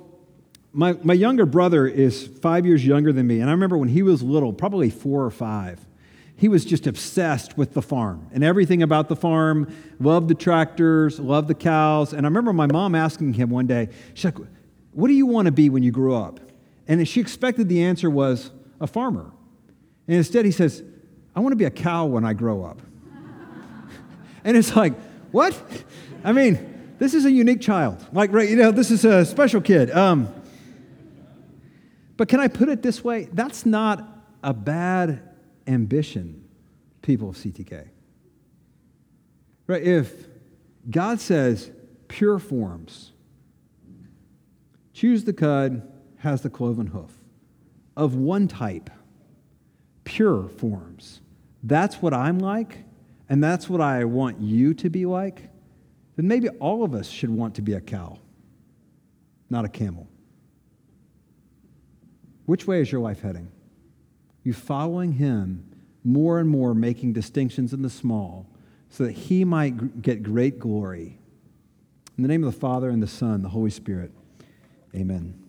my, 0.72 0.92
my 1.02 1.14
younger 1.14 1.46
brother 1.46 1.86
is 1.86 2.26
five 2.26 2.66
years 2.66 2.84
younger 2.84 3.12
than 3.12 3.26
me, 3.26 3.40
and 3.40 3.48
I 3.48 3.52
remember 3.52 3.78
when 3.78 3.88
he 3.88 4.02
was 4.02 4.22
little, 4.22 4.52
probably 4.52 4.90
four 4.90 5.24
or 5.24 5.30
five, 5.30 5.78
he 6.36 6.48
was 6.48 6.64
just 6.64 6.86
obsessed 6.86 7.56
with 7.56 7.74
the 7.74 7.82
farm 7.82 8.28
and 8.32 8.42
everything 8.42 8.82
about 8.82 9.08
the 9.08 9.16
farm, 9.16 9.72
loved 10.00 10.28
the 10.28 10.34
tractors, 10.34 11.20
loved 11.20 11.48
the 11.48 11.54
cows. 11.54 12.12
And 12.12 12.26
I 12.26 12.28
remember 12.28 12.52
my 12.52 12.66
mom 12.66 12.94
asking 12.94 13.34
him 13.34 13.50
one 13.50 13.66
day, 13.66 13.88
she's 14.14 14.24
like, 14.24 14.38
What 14.92 15.08
do 15.08 15.14
you 15.14 15.26
want 15.26 15.46
to 15.46 15.52
be 15.52 15.70
when 15.70 15.82
you 15.82 15.92
grow 15.92 16.16
up? 16.16 16.40
And 16.88 17.06
she 17.06 17.20
expected 17.20 17.68
the 17.68 17.84
answer 17.84 18.10
was 18.10 18.50
a 18.80 18.86
farmer. 18.86 19.30
And 20.06 20.16
instead, 20.16 20.44
he 20.44 20.50
says, 20.50 20.82
I 21.34 21.40
want 21.40 21.52
to 21.52 21.56
be 21.56 21.64
a 21.64 21.70
cow 21.70 22.06
when 22.06 22.24
I 22.24 22.34
grow 22.34 22.64
up. 22.64 22.82
and 24.44 24.56
it's 24.56 24.76
like, 24.76 24.92
what? 25.30 25.58
I 26.22 26.32
mean, 26.32 26.94
this 26.98 27.14
is 27.14 27.24
a 27.24 27.30
unique 27.30 27.60
child. 27.60 28.04
Like, 28.12 28.32
right, 28.32 28.48
you 28.48 28.56
know, 28.56 28.70
this 28.70 28.90
is 28.90 29.04
a 29.04 29.24
special 29.24 29.60
kid. 29.60 29.90
Um, 29.90 30.32
but 32.16 32.28
can 32.28 32.40
I 32.40 32.48
put 32.48 32.68
it 32.68 32.82
this 32.82 33.02
way? 33.02 33.28
That's 33.32 33.64
not 33.64 34.06
a 34.42 34.52
bad 34.52 35.33
ambition, 35.66 36.44
people 37.02 37.30
of 37.30 37.36
CTK. 37.36 37.88
Right? 39.66 39.82
If 39.82 40.12
God 40.90 41.20
says 41.20 41.70
pure 42.08 42.38
forms, 42.38 43.12
chews 44.92 45.24
the 45.24 45.32
cud, 45.32 45.90
has 46.18 46.42
the 46.42 46.50
cloven 46.50 46.88
hoof, 46.88 47.12
of 47.96 48.14
one 48.14 48.48
type, 48.48 48.90
pure 50.04 50.48
forms. 50.48 51.20
That's 51.62 52.02
what 52.02 52.12
I'm 52.12 52.38
like 52.38 52.84
and 53.28 53.42
that's 53.42 53.68
what 53.68 53.80
I 53.80 54.04
want 54.04 54.40
you 54.40 54.74
to 54.74 54.90
be 54.90 55.06
like, 55.06 55.48
then 56.16 56.28
maybe 56.28 56.48
all 56.48 56.84
of 56.84 56.94
us 56.94 57.08
should 57.08 57.30
want 57.30 57.54
to 57.56 57.62
be 57.62 57.72
a 57.72 57.80
cow, 57.80 58.18
not 59.50 59.64
a 59.64 59.68
camel. 59.68 60.06
Which 62.46 62.66
way 62.66 62.80
is 62.80 62.92
your 62.92 63.00
life 63.00 63.20
heading? 63.20 63.50
You 64.44 64.52
following 64.52 65.12
him 65.12 65.64
more 66.04 66.38
and 66.38 66.48
more, 66.48 66.74
making 66.74 67.14
distinctions 67.14 67.72
in 67.72 67.82
the 67.82 67.90
small 67.90 68.46
so 68.90 69.04
that 69.04 69.12
he 69.12 69.44
might 69.44 70.02
get 70.02 70.22
great 70.22 70.58
glory. 70.58 71.18
In 72.16 72.22
the 72.22 72.28
name 72.28 72.44
of 72.44 72.52
the 72.52 72.60
Father, 72.60 72.90
and 72.90 73.02
the 73.02 73.08
Son, 73.08 73.42
the 73.42 73.48
Holy 73.48 73.70
Spirit, 73.70 74.12
amen. 74.94 75.43